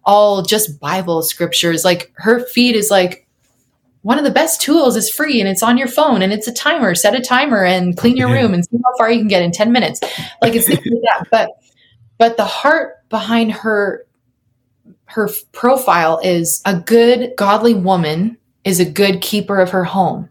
[0.05, 1.83] all just Bible scriptures.
[1.83, 3.27] Like, her feed is like,
[4.03, 6.53] one of the best tools is free and it's on your phone and it's a
[6.53, 6.95] timer.
[6.95, 9.51] Set a timer and clean your room and see how far you can get in
[9.51, 9.99] 10 minutes.
[10.41, 11.27] Like it's like that.
[11.31, 11.49] But
[12.17, 14.05] but the heart behind her
[15.05, 20.29] her profile is a good godly woman is a good keeper of her home.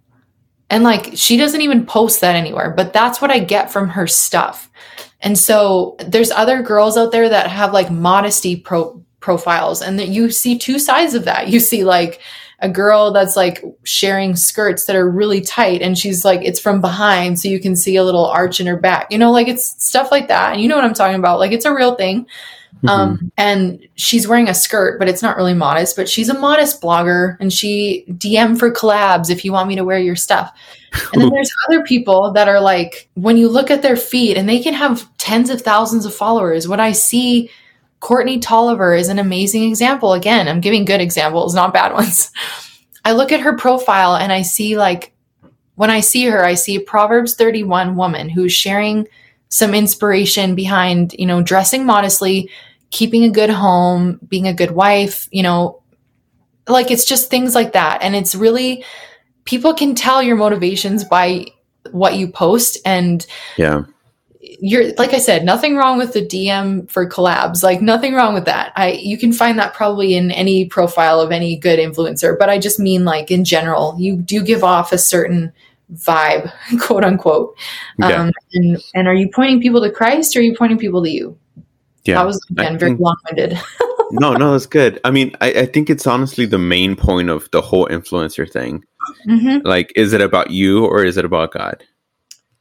[0.71, 4.07] And like she doesn't even post that anywhere, but that's what I get from her
[4.07, 4.71] stuff.
[5.21, 10.09] And so there's other girls out there that have like modesty pro- profiles and that
[10.09, 11.49] you see two sides of that.
[11.51, 12.21] You see like
[12.61, 16.81] a girl that's like sharing skirts that are really tight and she's like it's from
[16.81, 19.11] behind so you can see a little arch in her back.
[19.11, 20.53] You know, like it's stuff like that.
[20.53, 21.39] And you know what I'm talking about.
[21.39, 22.27] Like it's a real thing.
[22.89, 26.81] Um, and she's wearing a skirt, but it's not really modest, but she's a modest
[26.81, 30.53] blogger and she DM for collabs if you want me to wear your stuff.
[31.13, 34.49] And then there's other people that are like, when you look at their feed and
[34.49, 37.51] they can have tens of thousands of followers, what I see
[38.01, 40.15] Courtney Tolliver is an amazing example.
[40.15, 42.31] Again, I'm giving good examples, not bad ones.
[43.05, 45.13] I look at her profile and I see like
[45.77, 49.07] when I see her, I see Proverbs 31 woman who's sharing
[49.51, 52.49] some inspiration behind, you know, dressing modestly,
[52.91, 55.83] keeping a good home, being a good wife, you know,
[56.69, 58.03] like it's just things like that.
[58.03, 58.85] And it's really
[59.45, 61.47] people can tell your motivations by
[61.91, 63.27] what you post and
[63.57, 63.83] Yeah.
[64.41, 67.65] you're like I said, nothing wrong with the DM for collabs.
[67.65, 68.73] Like nothing wrong with that.
[68.77, 72.59] I you can find that probably in any profile of any good influencer, but I
[72.59, 75.53] just mean like in general, you do give off a certain
[75.95, 77.57] vibe, quote unquote.
[78.03, 81.11] Um and and are you pointing people to Christ or are you pointing people to
[81.11, 81.39] you?
[82.05, 82.15] Yeah.
[82.17, 83.59] That was I again very long winded.
[84.13, 85.01] no, no, that's good.
[85.05, 88.85] I mean, I, I think it's honestly the main point of the whole influencer thing.
[89.25, 91.85] hmm Like, is it about you or is it about God?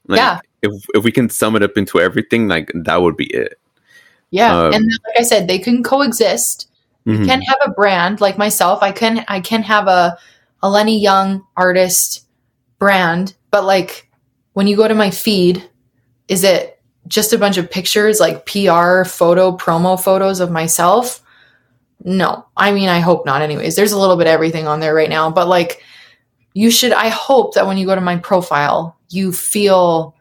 [0.07, 0.39] Like, Yeah.
[0.61, 3.57] If if we can sum it up into everything, like that would be it.
[4.31, 4.57] Yeah.
[4.57, 6.67] Um, and like I said, they can coexist.
[7.07, 7.25] Mhm.
[7.25, 8.83] can have a brand like myself.
[8.83, 10.17] I can I can have a
[10.61, 12.25] Elenee Young artist
[12.79, 14.09] brand, but like
[14.53, 15.69] when you go to my feed,
[16.27, 21.21] is it just a bunch of pictures like PR photo promo photos of myself?
[22.03, 22.45] No.
[22.55, 23.75] I mean, I hope not anyways.
[23.75, 25.83] There's a little bit of everything on there right now, but like
[26.53, 30.15] you should I hope that when you go to my profile, you feel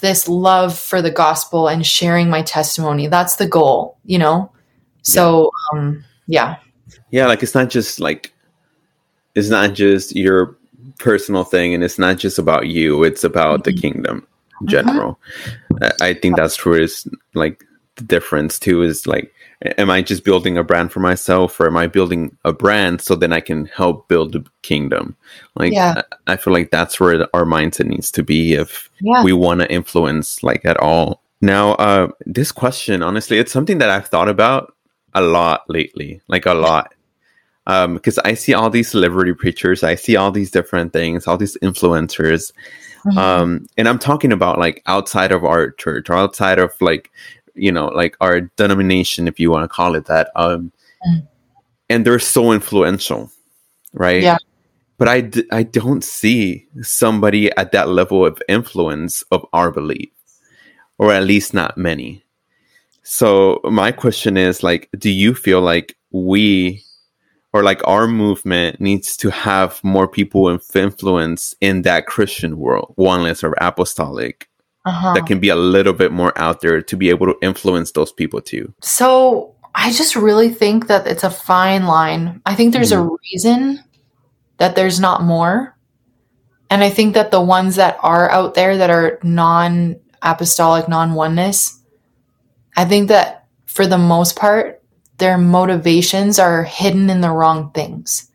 [0.00, 3.06] this love for the gospel and sharing my testimony.
[3.06, 4.50] That's the goal, you know?
[5.02, 6.56] So, um, yeah.
[7.10, 8.32] yeah like it's not just like
[9.34, 10.56] it's not just your
[10.98, 13.80] personal thing and it's not just about you it's about the Mhm.
[13.80, 14.26] kingdom
[14.60, 15.18] in general
[15.82, 17.64] I- i think that's where is like
[17.96, 19.32] the difference too is like
[19.78, 23.14] am i just building a brand for myself or am i building a brand so
[23.16, 25.16] then i can help build the kingdom
[25.56, 26.02] like Yeah.
[26.26, 29.22] I, I feel like that's where our mindset needs to be if Yeah.
[29.24, 33.90] we want to influence like at all now uh this question honestly it's something that
[33.90, 34.74] i've thought about
[35.14, 36.94] a lot lately like a lot
[37.66, 41.36] um because i see all these celebrity preachers i see all these different things all
[41.36, 42.52] these influencers
[43.06, 43.16] Mhm.
[43.18, 47.10] um and i'm talking about like outside of our church or outside of like
[47.54, 50.72] you know like our denomination if you want to call it that um
[51.06, 51.26] Mm.
[51.90, 53.30] and they're so influential
[53.92, 54.38] right Yeah.
[54.96, 60.08] but I, d- I don't see somebody at that level of influence of our belief
[60.96, 62.24] or at least not many
[63.02, 66.82] so my question is like do you feel like we
[67.54, 72.92] or like our movement needs to have more people of influence in that christian world
[72.98, 74.48] oneness or apostolic
[74.84, 75.14] uh-huh.
[75.14, 78.12] that can be a little bit more out there to be able to influence those
[78.12, 82.40] people too So I just really think that it's a fine line.
[82.46, 83.82] I think there's a reason
[84.58, 85.76] that there's not more.
[86.70, 91.14] And I think that the ones that are out there that are non apostolic, non
[91.14, 91.80] oneness,
[92.76, 94.80] I think that for the most part,
[95.18, 98.30] their motivations are hidden in the wrong things.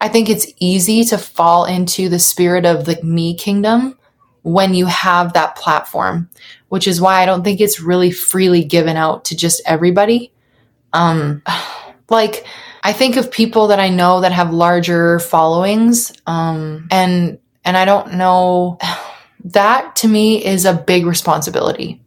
[0.00, 3.98] I think it's easy to fall into the spirit of the me kingdom
[4.42, 6.28] when you have that platform,
[6.68, 10.30] which is why I don't think it's really freely given out to just everybody.
[10.92, 11.42] Um,
[12.10, 12.46] like
[12.82, 17.84] I think of people that I know that have larger followings, um, and and I
[17.84, 18.78] don't know.
[19.48, 22.00] That to me is a big responsibility.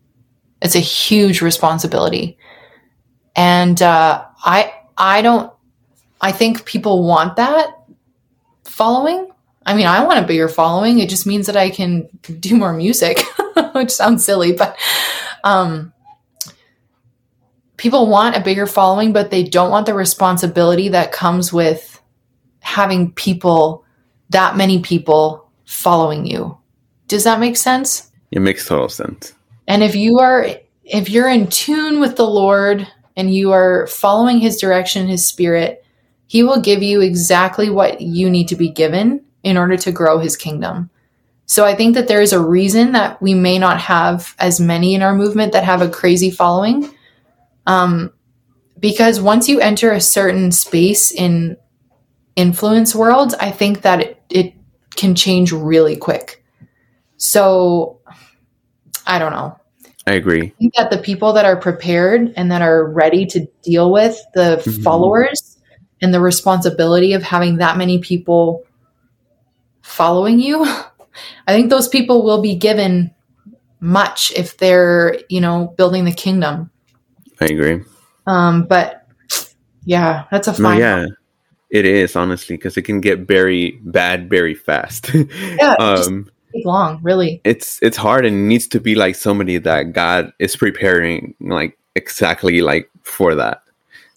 [0.60, 2.36] It's a huge responsibility.
[3.38, 5.54] And uh, I I don't
[6.20, 7.78] I think people want that
[8.66, 9.30] following.
[9.66, 11.00] I mean, I want a bigger following.
[11.00, 13.22] It just means that I can do more music,
[13.74, 14.78] which sounds silly, but
[15.44, 15.94] um,
[17.76, 22.02] people want a bigger following, but they don't want the responsibility that comes with
[22.60, 23.84] having people,
[24.30, 26.58] that many people following you.
[27.08, 28.10] Does that make sense?
[28.32, 29.34] It makes total sense.
[29.68, 30.48] And if you are,
[30.84, 32.88] if you're in tune with the Lord
[33.18, 35.84] and you are following his direction, his spirit,
[36.28, 40.20] he will give you exactly what you need to be given in order to grow
[40.20, 40.90] his kingdom.
[41.48, 44.94] So I think that there is a reason that we may not have as many
[44.94, 46.94] in our movement that have a crazy following.
[47.66, 48.14] Um,
[48.80, 51.58] because once you enter a certain space in
[52.36, 54.54] influence world, I think that it, it
[54.96, 56.44] can change really quick.
[57.16, 58.00] So
[59.08, 59.58] I don't know.
[60.08, 60.42] I agree.
[60.42, 64.18] I think that the people that are prepared and that are ready to deal with
[64.34, 64.82] the mm-hmm.
[64.82, 65.58] followers
[66.02, 68.64] and the responsibility of having that many people
[69.82, 70.64] following you,
[71.48, 73.14] I think those people will be given
[73.82, 76.72] much if they're, you know, building the kingdom.
[77.42, 77.84] I agree.
[78.26, 79.06] Um, but
[79.84, 80.80] yeah, that's a fine.
[80.80, 81.06] No, yeah,
[81.70, 85.12] it is honestly because it can get very bad very fast.
[85.14, 87.42] yeah, um, long, really.
[87.44, 91.78] It's it's hard and it needs to be like somebody that God is preparing like
[91.96, 93.64] exactly like for that.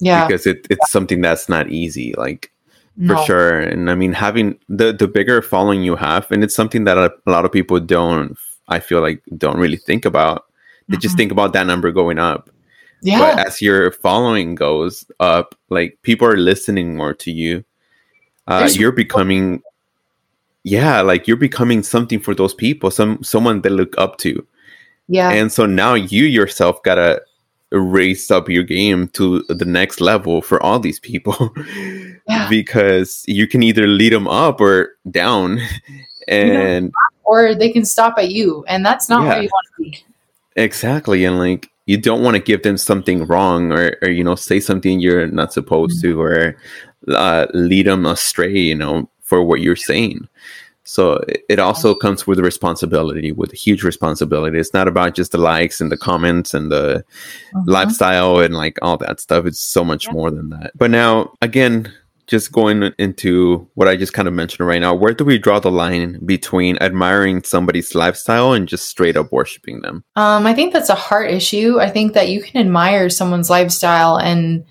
[0.01, 2.15] Yeah, because it, it's something that's not easy.
[2.17, 2.51] Like
[2.97, 3.17] no.
[3.17, 3.61] for sure.
[3.61, 7.13] And I mean, having the the bigger following you have, and it's something that a,
[7.27, 8.39] a lot of people don't.
[8.69, 10.45] I feel like don't really think about.
[10.89, 11.01] They mm-hmm.
[11.01, 12.51] just think about that number going up.
[13.03, 13.19] Yeah.
[13.19, 17.65] But as your following goes up, like people are listening more to you.
[18.47, 19.63] Uh, you're becoming,
[20.65, 24.47] yeah, like you're becoming something for those people, some someone they look up to.
[25.09, 25.31] Yeah.
[25.31, 27.23] And so now you yourself gotta
[27.73, 31.53] raise up your game to the next level for all these people
[32.29, 32.49] yeah.
[32.49, 35.61] because you can either lead them up or down
[36.29, 36.91] and you know,
[37.25, 40.05] or they can stop at you and that's not yeah, where you want to be
[40.57, 44.35] exactly and like you don't want to give them something wrong or, or you know
[44.35, 46.13] say something you're not supposed mm-hmm.
[46.13, 46.57] to or
[47.09, 50.29] uh, lead them astray you know for what you're saying
[50.91, 54.59] so it also comes with a responsibility, with a huge responsibility.
[54.59, 57.05] It's not about just the likes and the comments and the
[57.55, 57.63] uh-huh.
[57.65, 59.47] lifestyle and like all that stuff.
[59.47, 60.15] It's so much yeah.
[60.15, 60.73] more than that.
[60.75, 61.93] But now, again,
[62.27, 65.61] just going into what I just kind of mentioned right now, where do we draw
[65.61, 70.03] the line between admiring somebody's lifestyle and just straight up worshiping them?
[70.17, 71.79] Um, I think that's a heart issue.
[71.79, 74.65] I think that you can admire someone's lifestyle and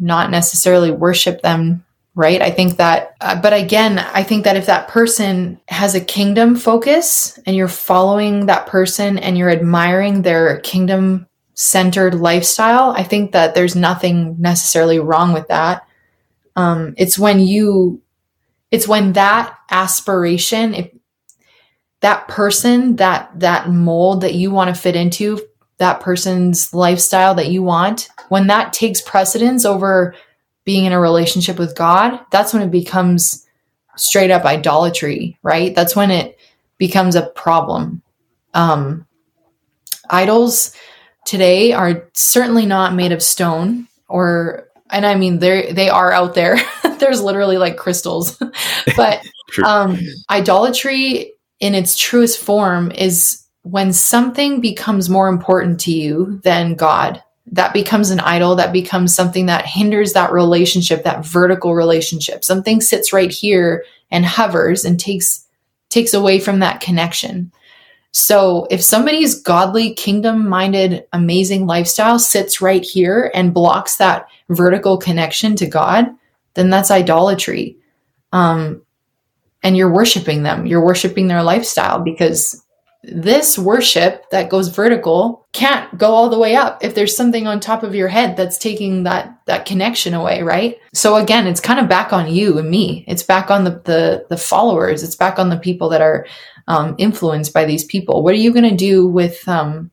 [0.00, 1.84] not necessarily worship them
[2.14, 2.42] right?
[2.42, 6.56] I think that, uh, but again, I think that if that person has a kingdom
[6.56, 13.32] focus and you're following that person and you're admiring their kingdom centered lifestyle, I think
[13.32, 15.86] that there's nothing necessarily wrong with that.
[16.54, 18.02] Um, it's when you,
[18.70, 20.90] it's when that aspiration, if
[22.00, 25.40] that person, that, that mold that you want to fit into,
[25.78, 30.14] that person's lifestyle that you want, when that takes precedence over
[30.64, 33.46] being in a relationship with God, that's when it becomes
[33.96, 35.74] straight up idolatry, right?
[35.74, 36.38] That's when it
[36.78, 38.02] becomes a problem.
[38.54, 39.06] Um,
[40.10, 40.74] idols
[41.24, 46.34] today are certainly not made of stone or and I mean they they are out
[46.34, 46.58] there.
[46.98, 48.40] There's literally like crystals.
[48.96, 49.22] but
[49.64, 49.98] um,
[50.30, 57.22] idolatry in its truest form is when something becomes more important to you than God
[57.46, 62.44] that becomes an idol, that becomes something that hinders that relationship, that vertical relationship.
[62.44, 65.46] Something sits right here and hovers and takes
[65.88, 67.52] takes away from that connection.
[68.12, 74.96] So if somebody's godly, kingdom minded, amazing lifestyle sits right here and blocks that vertical
[74.98, 76.06] connection to God,
[76.54, 77.76] then that's idolatry.
[78.32, 78.82] Um,
[79.62, 80.66] and you're worshiping them.
[80.66, 82.61] You're worshiping their lifestyle because
[83.04, 87.58] this worship that goes vertical can't go all the way up if there's something on
[87.58, 90.78] top of your head that's taking that that connection away right?
[90.94, 93.04] So again it's kind of back on you and me.
[93.08, 95.02] It's back on the the, the followers.
[95.02, 96.26] It's back on the people that are
[96.68, 98.22] um, influenced by these people.
[98.22, 99.90] What are you going to do with um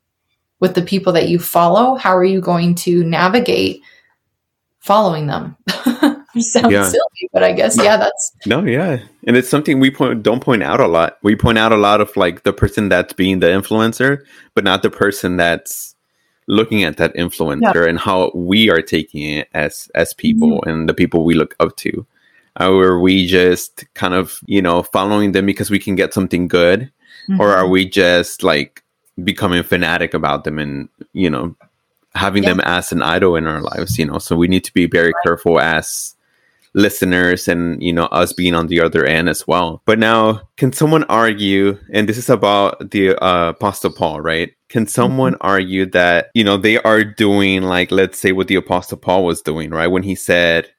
[0.59, 1.95] with the people that you follow?
[1.95, 3.81] How are you going to navigate
[4.79, 5.57] following them
[6.53, 6.83] sounds yeah.
[6.83, 10.63] silly, but I guess yeah, that's no, yeah, and it's something we point don't point
[10.63, 11.17] out a lot.
[11.23, 14.23] We point out a lot of like the person that's being the influencer,
[14.55, 15.95] but not the person that's
[16.47, 17.89] looking at that influencer yeah.
[17.89, 20.69] and how we are taking it as as people mm-hmm.
[20.69, 22.05] and the people we look up to.
[22.57, 26.91] Are we just kind of you know following them because we can get something good,
[27.29, 27.39] mm-hmm.
[27.39, 28.83] or are we just like
[29.23, 31.55] becoming fanatic about them and you know
[32.15, 32.49] having Yeah.
[32.49, 34.17] them as an idol in our lives, you know.
[34.17, 36.15] So we need to be very careful as
[36.73, 39.81] listeners and you know us being on the other end as well.
[39.85, 44.51] But now, can someone argue and this is about the uh, apostle Paul, right?
[44.69, 48.97] Can someone argue that, you know, they are doing like let's say what the apostle
[48.97, 49.87] Paul was doing, right?
[49.87, 50.69] When he said,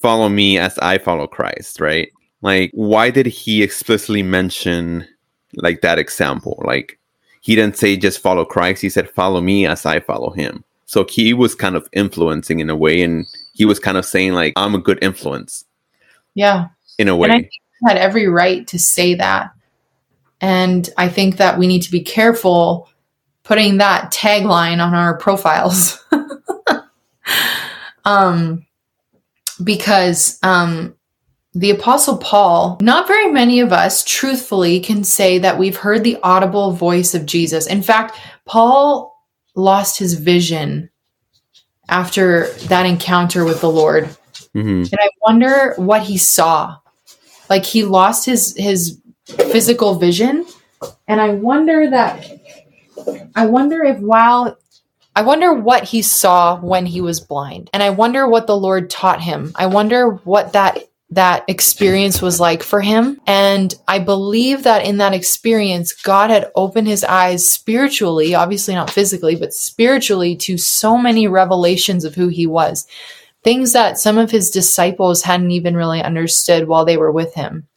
[0.00, 2.10] "Follow me as I follow Christ," right?
[2.40, 5.06] Like why did he explicitly mention
[5.54, 6.62] like that example?
[6.66, 6.98] Like
[7.42, 8.82] he didn't say just follow Christ.
[8.82, 10.64] He said, follow me as I follow him.
[10.92, 13.00] So he was kind of influencing in a way.
[13.00, 13.24] And
[13.54, 15.64] he was kind of saying, like, I'm a good influence
[16.34, 16.66] Yeah.
[16.98, 17.28] in a way.
[17.28, 19.52] And I think he had every right to say that.
[20.42, 22.90] And I think that we need to be careful
[23.42, 25.98] putting that tagline on our profiles.
[28.04, 28.66] um,
[29.64, 30.94] because um,
[31.54, 36.18] the Apostle Paul, not very many of us truthfully can say that we've heard the
[36.22, 37.66] audible voice of Jesus.
[37.66, 39.11] In fact, Paul
[39.54, 40.90] lost his vision
[41.88, 44.08] after that encounter with the Lord.
[44.54, 44.90] Mhm.
[44.90, 46.76] And I wonder what he saw.
[47.50, 50.46] Like he lost his his physical vision.
[51.08, 52.24] And I wonder that
[53.34, 54.56] I wonder if while
[55.14, 57.68] I wonder what he saw when he was blind.
[57.74, 59.52] And I wonder what the Lord taught him.
[59.54, 60.78] I wonder what that
[61.12, 63.20] that experience was like for him.
[63.26, 68.88] And I believe that in that experience, God had opened his eyes spiritually, obviously not
[68.88, 72.86] physically, but spiritually to so many revelations of who he was.
[73.44, 77.68] Things that some of his disciples hadn't even really understood while they were with him.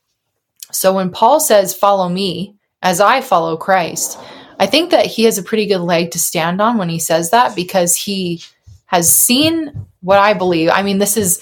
[0.72, 4.18] So when Paul says, Follow me as I follow Christ,
[4.60, 7.32] I think that he has a pretty good leg to stand on when he says
[7.32, 8.42] that because he
[8.86, 10.70] has seen what I believe.
[10.70, 11.42] I mean, this is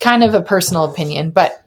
[0.00, 1.64] kind of a personal opinion, but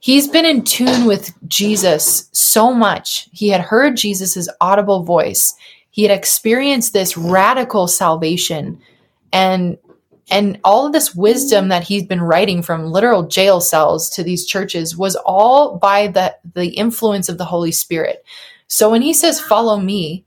[0.00, 3.28] he's been in tune with Jesus so much.
[3.32, 5.54] He had heard Jesus' audible voice.
[5.90, 8.80] He had experienced this radical salvation
[9.32, 9.78] and
[10.30, 14.46] and all of this wisdom that he's been writing from literal jail cells to these
[14.46, 18.24] churches was all by the the influence of the Holy Spirit.
[18.68, 20.24] So when he says follow me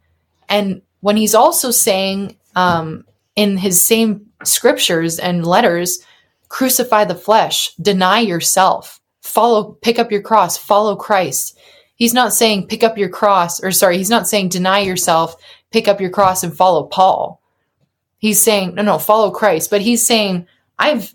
[0.49, 3.05] and when he's also saying um,
[3.36, 5.99] in his same scriptures and letters
[6.55, 11.59] crucify the flesh, deny yourself, follow, pick up your cross, follow Christ.
[11.95, 15.35] He's not saying pick up your cross, or sorry, he's not saying deny yourself,
[15.71, 17.41] pick up your cross and follow Paul.
[18.19, 19.69] He's saying, no, no, follow Christ.
[19.69, 20.47] But he's saying,
[20.79, 21.13] I've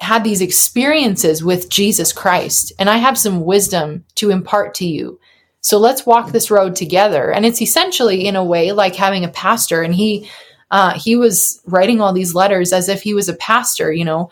[0.00, 5.18] had these experiences with Jesus Christ, and I have some wisdom to impart to you.
[5.62, 7.32] So let's walk this road together.
[7.32, 9.80] And it's essentially, in a way, like having a pastor.
[9.80, 10.28] And he,
[10.70, 14.28] uh, he was writing all these letters as if he was a pastor, you know.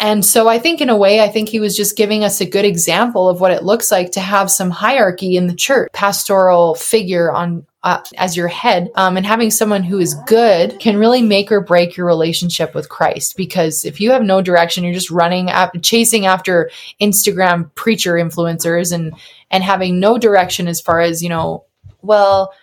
[0.00, 2.46] And so I think, in a way, I think he was just giving us a
[2.46, 6.74] good example of what it looks like to have some hierarchy in the church, pastoral
[6.74, 11.20] figure on uh, as your head, um, and having someone who is good can really
[11.20, 13.36] make or break your relationship with Christ.
[13.36, 16.70] Because if you have no direction, you're just running, af- chasing after
[17.00, 19.12] Instagram preacher influencers, and
[19.50, 21.64] and having no direction as far as you know.
[22.00, 22.54] Well,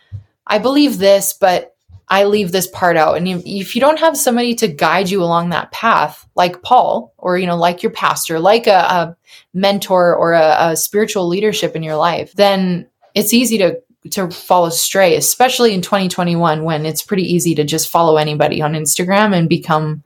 [0.47, 1.75] I believe this, but
[2.09, 3.17] I leave this part out.
[3.17, 7.13] And if, if you don't have somebody to guide you along that path, like Paul,
[7.17, 9.17] or, you know, like your pastor, like a, a
[9.53, 13.81] mentor or a, a spiritual leadership in your life, then it's easy to,
[14.11, 18.73] to fall astray, especially in 2021 when it's pretty easy to just follow anybody on
[18.73, 20.01] Instagram and become,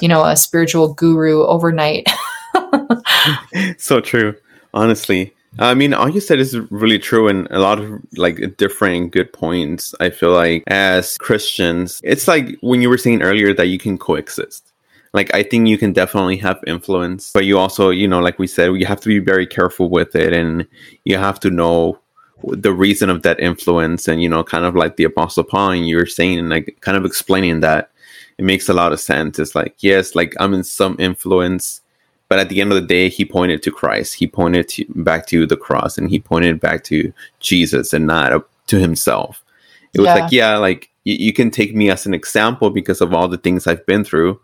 [0.00, 2.08] you know, a spiritual guru overnight.
[3.78, 4.34] so true,
[4.74, 5.35] honestly.
[5.58, 9.32] I mean, all you said is really true, and a lot of like different good
[9.32, 9.94] points.
[10.00, 13.98] I feel like as Christians, it's like when you were saying earlier that you can
[13.98, 14.72] coexist.
[15.12, 18.46] Like, I think you can definitely have influence, but you also, you know, like we
[18.46, 20.66] said, you have to be very careful with it, and
[21.04, 21.98] you have to know
[22.44, 25.88] the reason of that influence, and you know, kind of like the Apostle Paul, and
[25.88, 27.90] you were saying, like kind of explaining that
[28.36, 29.38] it makes a lot of sense.
[29.38, 31.80] It's like, yes, like I'm in some influence
[32.28, 35.26] but at the end of the day he pointed to christ he pointed to, back
[35.26, 39.42] to the cross and he pointed back to jesus and not up to himself
[39.94, 40.14] it was Yeah.
[40.14, 43.38] like yeah like y- you can take me as an example because of all the
[43.38, 44.40] things i've been through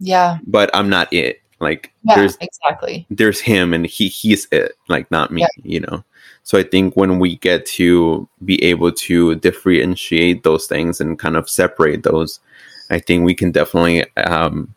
[0.00, 0.38] yeah.
[0.46, 2.16] but i'm not it like Yeah.
[2.16, 3.06] there's Exactly.
[3.10, 5.48] there's him and he he's it like not me Yeah.
[5.62, 6.04] you know
[6.42, 11.36] so i think when we get to be able to differentiate those things and kind
[11.36, 12.40] of separate those
[12.90, 14.74] i think we can definitely um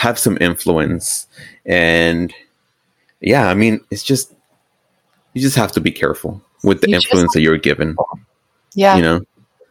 [0.00, 1.26] have some influence.
[1.66, 2.32] And
[3.22, 4.32] yeah i mean it's just
[5.34, 7.94] you just have to be careful with the You influence that you're given
[8.74, 8.96] Yeah.
[8.96, 9.16] you know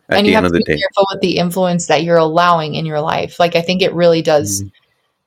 [0.07, 0.79] at and the you have end to of the be day.
[0.79, 3.39] careful with the influence that you're allowing in your life.
[3.39, 4.71] Like i think it really does Mhm.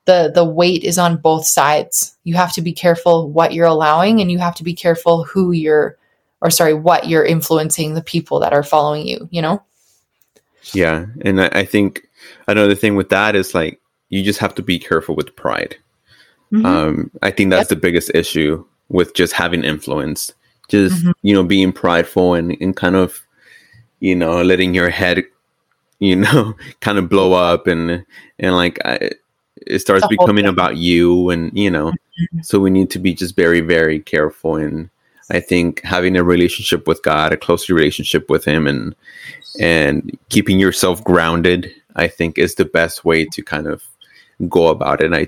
[0.05, 2.15] the the weight is on both sides.
[2.23, 5.51] You have to be careful what you're allowing and you have to be careful who
[5.51, 5.97] you're
[6.39, 9.61] or sorry what you're influencing the people that are following you you know?
[10.71, 12.07] Yeah, and I, I think
[12.47, 13.81] another thing with that is like
[14.13, 15.75] you just have to be careful with pride.
[16.51, 16.65] Mm-hmm.
[16.65, 17.69] Um, I think that's yep.
[17.69, 20.33] the biggest issue with just having influence,
[20.69, 21.11] just mm-hmm.
[21.23, 23.25] you know being prideful and, and kind of
[23.99, 25.23] you know letting your head
[25.99, 28.05] you know kind of blow up and
[28.37, 29.11] and like I,
[29.65, 32.41] it starts becoming about you and you know mm-hmm.
[32.41, 34.89] so we need to be just very very careful and
[35.31, 38.95] i think having a relationship with god a closer relationship with him and
[39.59, 43.83] and keeping yourself grounded i think is the best way to kind of
[44.49, 45.27] go about it and i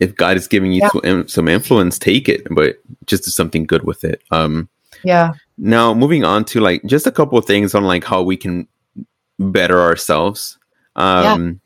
[0.00, 1.00] if god is giving you yeah.
[1.02, 2.76] some, some influence take it but
[3.06, 4.68] just do something good with it um
[5.02, 8.36] yeah now moving on to like just a couple of things on like how we
[8.36, 8.66] can
[9.38, 10.58] better ourselves
[10.96, 11.60] um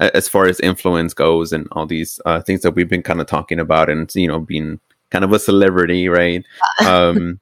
[0.00, 0.10] yeah.
[0.14, 3.26] as far as influence goes and all these uh, things that we've been kind of
[3.26, 4.80] talking about and you know being
[5.10, 6.44] kind of a celebrity right
[6.86, 7.40] um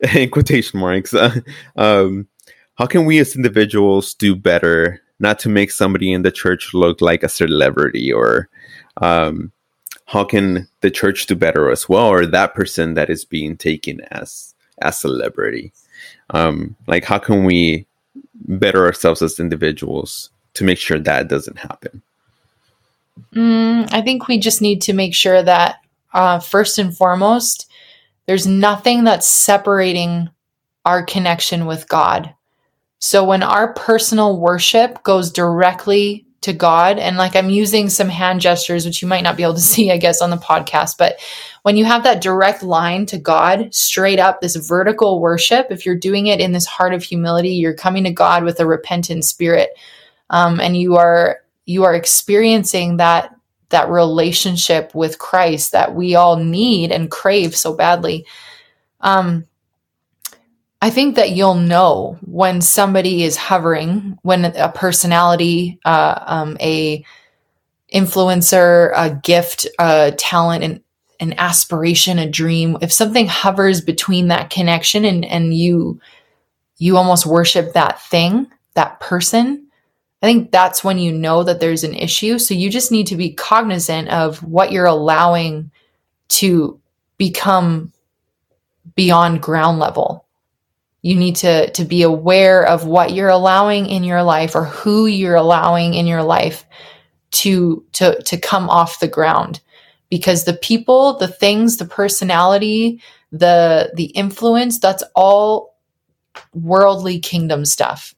[0.14, 1.14] in quotation marks
[1.76, 2.26] um
[2.76, 7.00] how can we as individuals do better not to make somebody in the church look
[7.00, 8.48] like a celebrity or
[8.96, 9.52] um,
[10.06, 14.00] how can the church do better as well or that person that is being taken
[14.10, 15.72] as as celebrity?
[16.30, 17.86] Um, like how can we
[18.34, 22.02] better ourselves as individuals to make sure that doesn't happen?
[23.34, 25.80] Mm, i think we just need to make sure that
[26.12, 27.70] uh, first and foremost
[28.26, 30.30] there's nothing that's separating
[30.84, 32.34] our connection with god
[33.00, 38.40] so when our personal worship goes directly to God, and like I'm using some hand
[38.42, 41.18] gestures, which you might not be able to see, I guess, on the podcast, but
[41.62, 45.96] when you have that direct line to God, straight up, this vertical worship, if you're
[45.96, 49.70] doing it in this heart of humility, you're coming to God with a repentant spirit,
[50.28, 53.34] um, and you are you are experiencing that
[53.70, 58.26] that relationship with Christ that we all need and crave so badly.
[59.00, 59.46] Um,
[60.82, 67.04] I think that you'll know when somebody is hovering, when a personality, uh, um, a
[67.92, 70.80] influencer, a gift, a talent, and
[71.18, 72.78] an aspiration, a dream.
[72.80, 76.00] If something hovers between that connection and and you
[76.78, 79.66] you almost worship that thing, that person,
[80.22, 82.38] I think that's when you know that there's an issue.
[82.38, 85.70] So you just need to be cognizant of what you're allowing
[86.28, 86.80] to
[87.18, 87.92] become
[88.94, 90.24] beyond ground level
[91.02, 95.06] you need to to be aware of what you're allowing in your life or who
[95.06, 96.64] you're allowing in your life
[97.32, 99.60] to to to come off the ground.
[100.10, 105.78] Because the people the things the personality the the influence that's all
[106.52, 108.14] worldly kingdom stuff.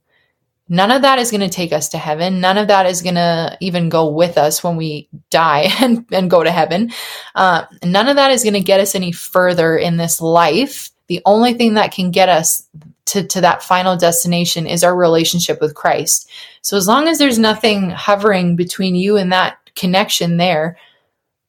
[0.68, 2.41] None of that is going to take us to heaven.
[2.41, 6.30] None of that is going to even go with us when we die and, and
[6.30, 6.93] go to heaven.
[7.35, 11.20] Uh, none of that is going to get us any further in this life the
[11.26, 12.66] only thing that can get us
[13.07, 16.30] to, to that final destination is our relationship with Christ.
[16.62, 20.76] So as long as there's nothing hovering between you and that connection there,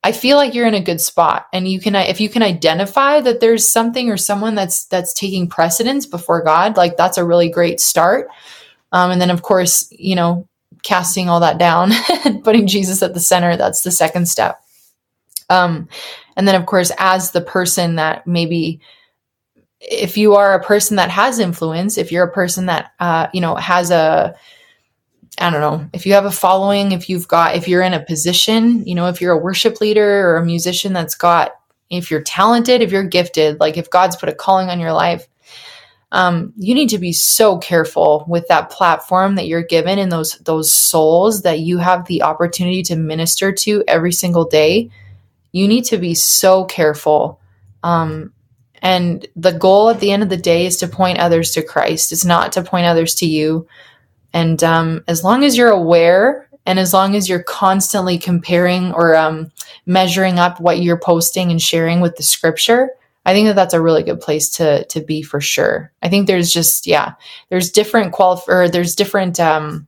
[0.03, 1.47] I feel like you're in a good spot.
[1.53, 5.47] And you can if you can identify that there's something or someone that's that's taking
[5.47, 8.27] precedence before God, like that's a really great start.
[8.91, 10.47] Um, and then of course, you know,
[10.83, 11.91] casting all that down
[12.43, 14.61] putting Jesus at the center, that's the second step.
[15.49, 15.87] Um,
[16.35, 18.81] and then of course, as the person that maybe
[19.83, 23.41] if you are a person that has influence, if you're a person that uh, you
[23.41, 24.35] know has a
[25.39, 28.03] I don't know, if you have a following, if you've got if you're in a
[28.03, 31.51] position, you know, if you're a worship leader or a musician that's got
[31.89, 35.27] if you're talented, if you're gifted, like if God's put a calling on your life,
[36.11, 40.37] um, you need to be so careful with that platform that you're given and those
[40.39, 44.91] those souls that you have the opportunity to minister to every single day.
[45.51, 47.39] You need to be so careful
[47.83, 48.33] um,
[48.83, 52.11] and the goal at the end of the day is to point others to Christ.
[52.11, 53.65] It's not to point others to you.
[54.33, 59.15] And um, as long as you're aware and as long as you're constantly comparing or
[59.15, 59.51] um,
[59.85, 62.89] measuring up what you're posting and sharing with the scripture,
[63.25, 65.93] I think that that's a really good place to to be for sure.
[66.01, 67.13] I think there's just yeah,
[67.49, 69.87] there's different qual or there's different um,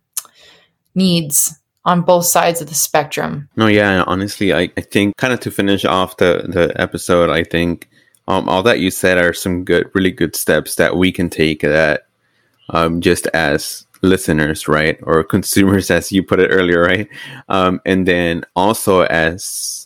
[0.96, 1.54] needs
[1.84, 3.50] on both sides of the spectrum.
[3.58, 7.44] No, yeah, honestly, I, I think kind of to finish off the the episode, I
[7.44, 7.90] think
[8.28, 11.62] um, all that you said are some good, really good steps that we can take
[11.62, 12.08] that
[12.70, 15.00] um, just as listeners, right?
[15.04, 17.08] Or consumers, as you put it earlier, right?
[17.50, 19.86] Um, and then also as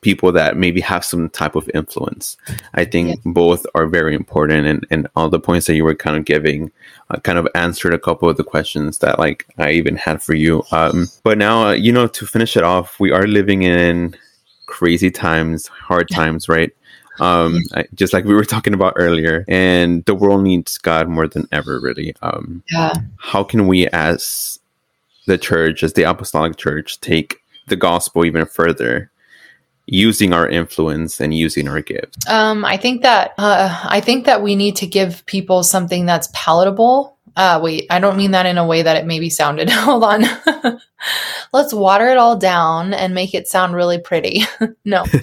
[0.00, 2.36] people that maybe have some type of influence.
[2.74, 3.32] I think yeah.
[3.32, 4.66] both are very important.
[4.66, 6.72] And, and all the points that you were kind of giving
[7.10, 10.34] uh, kind of answered a couple of the questions that like I even had for
[10.34, 10.62] you.
[10.72, 14.16] Um, but now, uh, you know, to finish it off, we are living in
[14.66, 16.72] crazy times, hard times, right?
[17.20, 21.28] Um, I, just like we were talking about earlier, and the world needs God more
[21.28, 22.14] than ever, really.
[22.22, 22.94] Um, Yeah.
[23.18, 24.58] how can we, as
[25.26, 27.36] the church, as the apostolic church, take
[27.68, 29.10] the gospel even further,
[29.86, 32.16] using our influence and using our gifts?
[32.28, 36.28] Um, I think that uh, I think that we need to give people something that's
[36.32, 37.16] palatable.
[37.36, 39.70] Uh, wait, I don't mean that in a way that it maybe sounded.
[39.70, 40.24] Hold on.
[41.52, 44.42] Let's water it all down and make it sound really pretty.
[44.84, 45.04] no.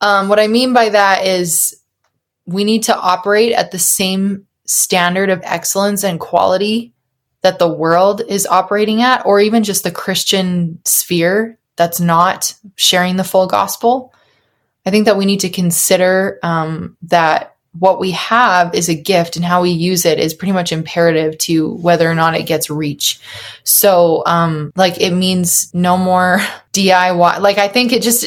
[0.00, 1.80] Um, what I mean by that is
[2.44, 6.92] we need to operate at the same standard of excellence and quality
[7.40, 13.16] that the world is operating at, or even just the Christian sphere that's not sharing
[13.16, 14.12] the full gospel.
[14.84, 19.36] I think that we need to consider um, that what we have is a gift
[19.36, 22.70] and how we use it is pretty much imperative to whether or not it gets
[22.70, 23.20] reach.
[23.64, 26.38] So, um, like, it means no more
[26.72, 27.40] DIY.
[27.40, 28.26] Like, I think it just,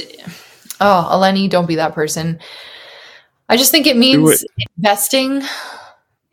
[0.80, 2.40] oh, Elenee, don't be that person.
[3.48, 4.46] I just think it means
[4.78, 5.42] investing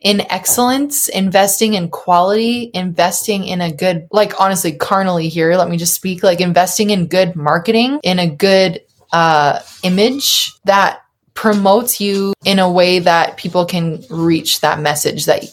[0.01, 5.78] in excellence, investing in quality, investing in a good, like honestly, carnally here, let me
[5.78, 8.82] just speak, like investing in good marketing, in a good
[9.12, 11.01] uh, image that
[11.36, 15.44] promotes you in a way that people can reach that message that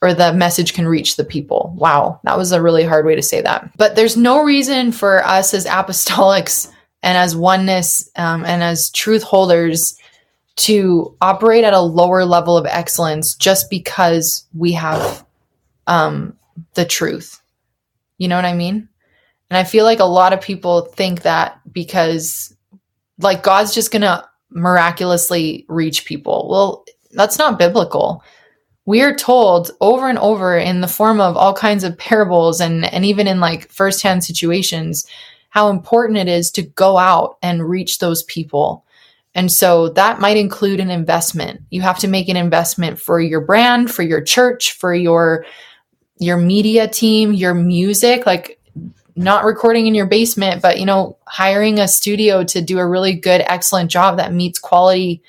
[0.00, 1.74] or the message can reach the people.
[1.76, 3.70] Wow, that was a really hard way to say that.
[3.76, 6.70] But there's no reason for us as apostolics
[7.02, 9.98] and as oneness um, and as truth holders
[10.54, 15.24] to operate at a lower level of excellence just because we have
[15.86, 16.36] um,
[16.74, 17.40] the truth.
[18.18, 18.88] You know what I mean?
[19.50, 22.54] And I feel like a lot of people think that because,
[23.18, 24.24] like, God's just going to
[24.54, 26.48] miraculously reach people.
[26.48, 28.22] Well, that's not biblical.
[28.84, 32.84] We are told over and over in the form of all kinds of parables and,
[32.92, 35.06] and even in like firsthand situations
[35.52, 38.86] how important it is to go out and reach those people.
[39.34, 41.60] And so that might include an investment.
[41.68, 45.44] You have to make an investment for your brand, for your church, for your
[46.18, 48.61] your media team, your music, like
[49.16, 53.14] not recording in your basement, but you know, hiring a studio to do a really
[53.14, 55.22] good, excellent job that meets quality,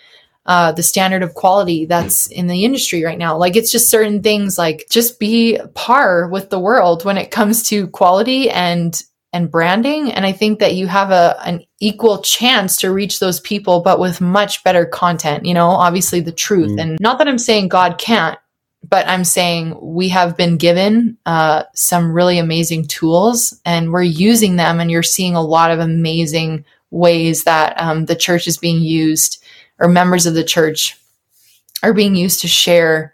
[0.45, 3.37] uh, the standard of quality that's in the industry right now.
[3.37, 7.63] Like it's just certain things like just be par with the world when it comes
[7.69, 9.01] to quality and
[9.33, 10.11] and branding.
[10.11, 13.99] And I think that you have a an equal chance to reach those people, but
[13.99, 16.71] with much better content, you know, obviously the truth.
[16.71, 16.81] Mm.
[16.81, 18.37] And not that I'm saying God can't,
[18.87, 24.57] but I'm saying we have been given uh, some really amazing tools and we're using
[24.57, 24.79] them.
[24.79, 29.43] And you're seeing a lot of amazing ways that um, the church is being used
[29.79, 30.97] or members of the church
[31.81, 33.13] are being used to share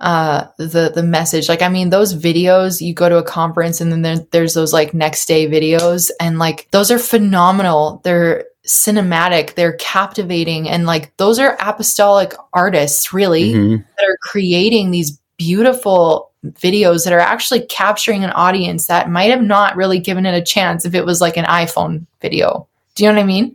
[0.00, 1.48] uh, the the message.
[1.48, 4.72] Like, I mean, those videos you go to a conference and then there, there's those
[4.72, 8.00] like next day videos, and like those are phenomenal.
[8.02, 13.84] They're cinematic, they're captivating, and like those are apostolic artists, really, Mhm.
[13.98, 16.30] that are creating these beautiful
[16.60, 20.42] videos that are actually capturing an audience that might have not really given it a
[20.42, 22.66] chance if it was like an iPhone video.
[22.94, 23.54] Do you know what I mean?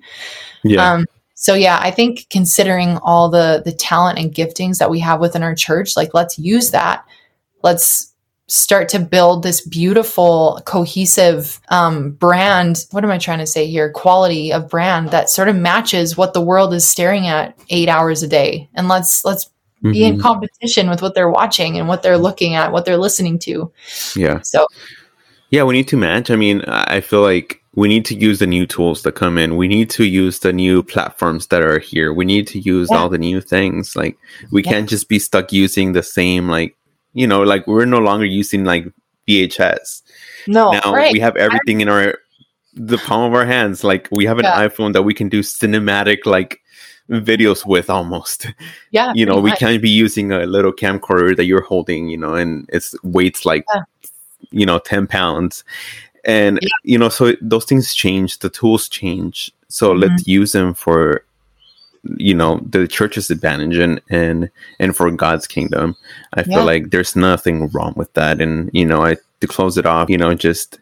[0.64, 0.94] Yeah.
[0.94, 1.06] Um,
[1.36, 5.44] so yeah, I think considering all the the talent and giftings that we have within
[5.44, 7.04] our church, like let's use that.
[7.62, 8.07] Let's
[8.48, 12.86] start to build this beautiful, cohesive um, brand.
[12.92, 13.92] What am I trying to say here?
[13.92, 18.24] Quality of brand that sort of matches what the world is staring at eight hours
[18.24, 18.70] a day.
[18.74, 19.50] And let's let's
[19.84, 20.22] be in Mhm.
[20.22, 23.72] competition with what they're watching and what they're looking at, what they're listening to.
[24.16, 24.40] yeah.
[24.44, 24.66] So
[25.50, 26.30] Yeah, we need to match.
[26.30, 29.56] I mean, I feel like we need to use the new tools that come in.
[29.56, 32.12] We need to use the new platforms that are here.
[32.12, 32.98] We need to use Yeah.
[32.98, 33.96] all the new things.
[33.96, 34.18] Like
[34.52, 34.72] we Yeah.
[34.72, 36.76] can't just be stuck using the same like,
[37.14, 38.86] you know, like we're no longer using like
[39.28, 40.02] VHS.
[40.48, 41.12] no, now right.
[41.12, 42.18] we have everything in our
[42.74, 43.84] the palm of our hands.
[43.84, 44.68] Like we have an Yeah.
[44.68, 46.62] iPhone that we can do cinematic like
[47.10, 48.48] videos with almost.
[48.92, 49.60] yeah, you know, we much.
[49.60, 53.66] can't be using a little camcorder that you're holding, you know, and it's weights like
[53.74, 53.82] Yeah.
[54.52, 55.64] you know, 10 pounds.
[56.24, 56.70] And Yeah.
[56.84, 59.52] you know, so those things change, the tools change.
[59.70, 60.00] So Mm-hmm.
[60.02, 61.24] let's use them for
[62.18, 64.50] you know, the church's advantage and and
[64.80, 65.96] and for God's kingdom.
[66.34, 69.86] I feel like there's nothing wrong with that and you know, I to close it
[69.86, 70.80] off, you know, just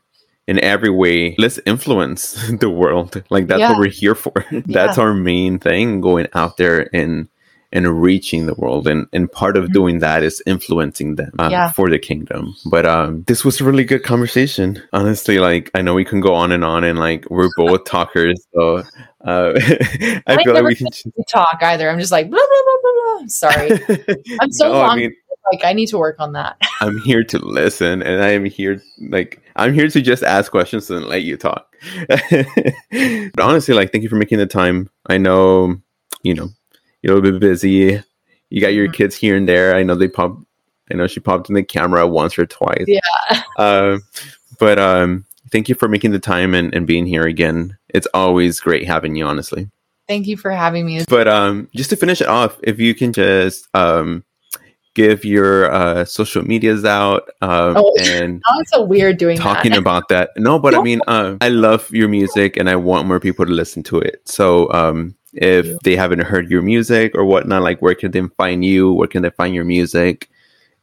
[0.48, 3.24] in every way, let's influence the world.
[3.30, 3.70] Like that's Yeah.
[3.72, 4.46] what we're here for.
[4.68, 7.28] that's our main thing, going out there and
[7.76, 8.88] and reaching the world.
[8.88, 9.74] And and part of Mhm.
[9.74, 11.72] doing that is influencing them uh, Yeah.
[11.72, 12.56] for the kingdom.
[12.66, 14.82] But um, this was a really good conversation.
[14.94, 18.40] Honestly, like I know we can go on and on, and like we're both talkers,
[18.56, 18.78] so
[19.26, 20.88] uh, I I feel like we can.
[20.92, 21.90] to talk either.
[21.90, 23.28] I'm just like blah blah blah blah blah.
[23.28, 23.70] Sorry,
[24.42, 24.98] I'm so No, I long.
[24.98, 25.14] mean,
[25.52, 26.58] like I need to work on that.
[26.82, 30.90] I'm here to listen, and I am here like I'm here to just ask questions
[30.90, 31.68] and let you talk.
[32.10, 34.90] but honestly, like thank you for making the time.
[35.08, 35.76] I know,
[36.24, 36.50] you know,
[37.06, 38.02] a little bit busy.
[38.50, 38.94] You got your Mhm.
[38.94, 39.76] kids here and there.
[39.76, 40.38] I know they pop.
[40.92, 42.86] I know she popped in the camera once or twice.
[42.88, 43.00] Yeah.
[43.58, 43.98] Uh,
[44.60, 47.78] but um, thank you for making the time and, and being here again.
[47.90, 49.70] It's always great having you, honestly.
[50.08, 51.04] Thank you for having me.
[51.10, 54.24] But um, just to finish it off, if you can just um,
[54.94, 57.96] give your uh, social medias out um, Oh.
[58.02, 59.80] and Oh, so weird doing talking that.
[59.80, 60.30] about that.
[60.38, 63.52] No, but I mean, uh, I love your music and I want more people to
[63.52, 64.22] listen to it.
[64.26, 65.80] So um, if you.
[65.84, 68.94] they haven't heard your music or whatnot, like where can they find you?
[68.94, 70.30] Where can they find your music?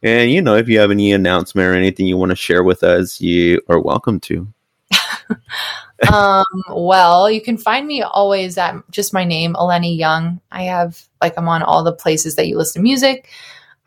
[0.01, 2.83] And you know, if you have any announcement or anything you want to share with
[2.83, 4.47] us, you are welcome to.
[6.11, 10.41] um, well, you can find me always at just my name, Elenee Young.
[10.51, 13.29] I have like I'm on all the places that you listen to music.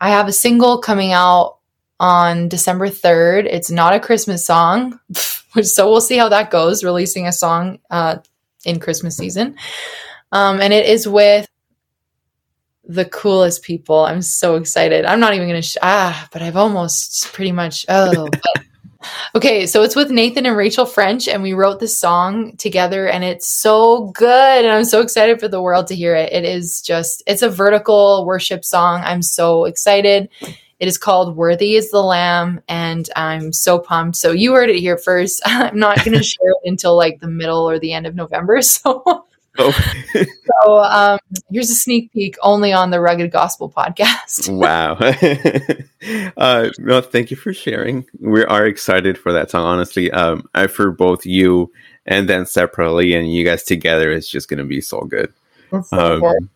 [0.01, 1.57] I have a single coming out
[1.99, 3.45] on December 3rd.
[3.45, 4.99] It's not a Christmas song,
[5.61, 6.83] so we'll see how that goes.
[6.83, 8.17] Releasing a song uh,
[8.65, 9.55] in Christmas season,
[10.31, 11.47] um, and it is with
[12.85, 14.05] the coolest people.
[14.05, 15.05] I'm so excited.
[15.05, 18.29] I'm not even gonna sh- ah, but I've almost pretty much oh.
[18.31, 18.63] but-
[19.35, 23.23] Okay, so it's with Nathan and Rachel French, and we wrote this song together, and
[23.23, 24.65] it's so good.
[24.65, 26.33] And I'm so excited for the world to hear it.
[26.33, 29.01] It is just, it's a vertical worship song.
[29.03, 30.29] I'm so excited.
[30.79, 34.17] It is called Worthy is the Lamb, and I'm so pumped.
[34.17, 35.41] So you heard it here first.
[35.45, 38.61] I'm not going to share it until like the middle or the end of November.
[38.61, 39.26] So,
[39.57, 39.71] Oh,
[40.13, 41.19] so um,
[41.51, 44.49] here's a sneak peek only on the Rugged Gospel podcast.
[44.53, 44.93] wow.
[46.37, 48.05] uh, no, thank you for sharing.
[48.19, 49.65] We are excited for that song.
[49.65, 51.71] Honestly, um, I for both you
[52.05, 55.33] and then separately, and you guys together, it's just going to be so good.
[55.71, 56.37] It's so good.
[56.37, 56.49] Um,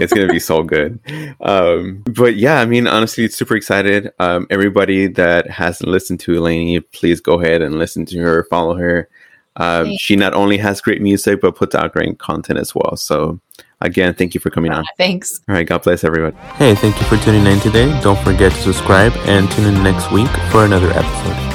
[0.00, 0.98] it's gonna be so good.
[1.40, 4.12] Um, but yeah, I mean, honestly, super excited.
[4.18, 8.74] Um, everybody that hasn't listened to Elaine, please go ahead and listen to her, follow
[8.76, 9.08] her.
[9.58, 10.02] Um, Thanks.
[10.02, 12.96] she not only has great music, but puts out great content as well.
[12.96, 13.40] So,
[13.80, 14.84] again, thank you for coming on.
[14.96, 15.40] Thanks.
[15.48, 16.32] All right, God bless everyone.
[16.56, 17.98] Hey, thank you for tuning in today.
[18.00, 21.47] Don't forget to subscribe and tune in next week for another episode.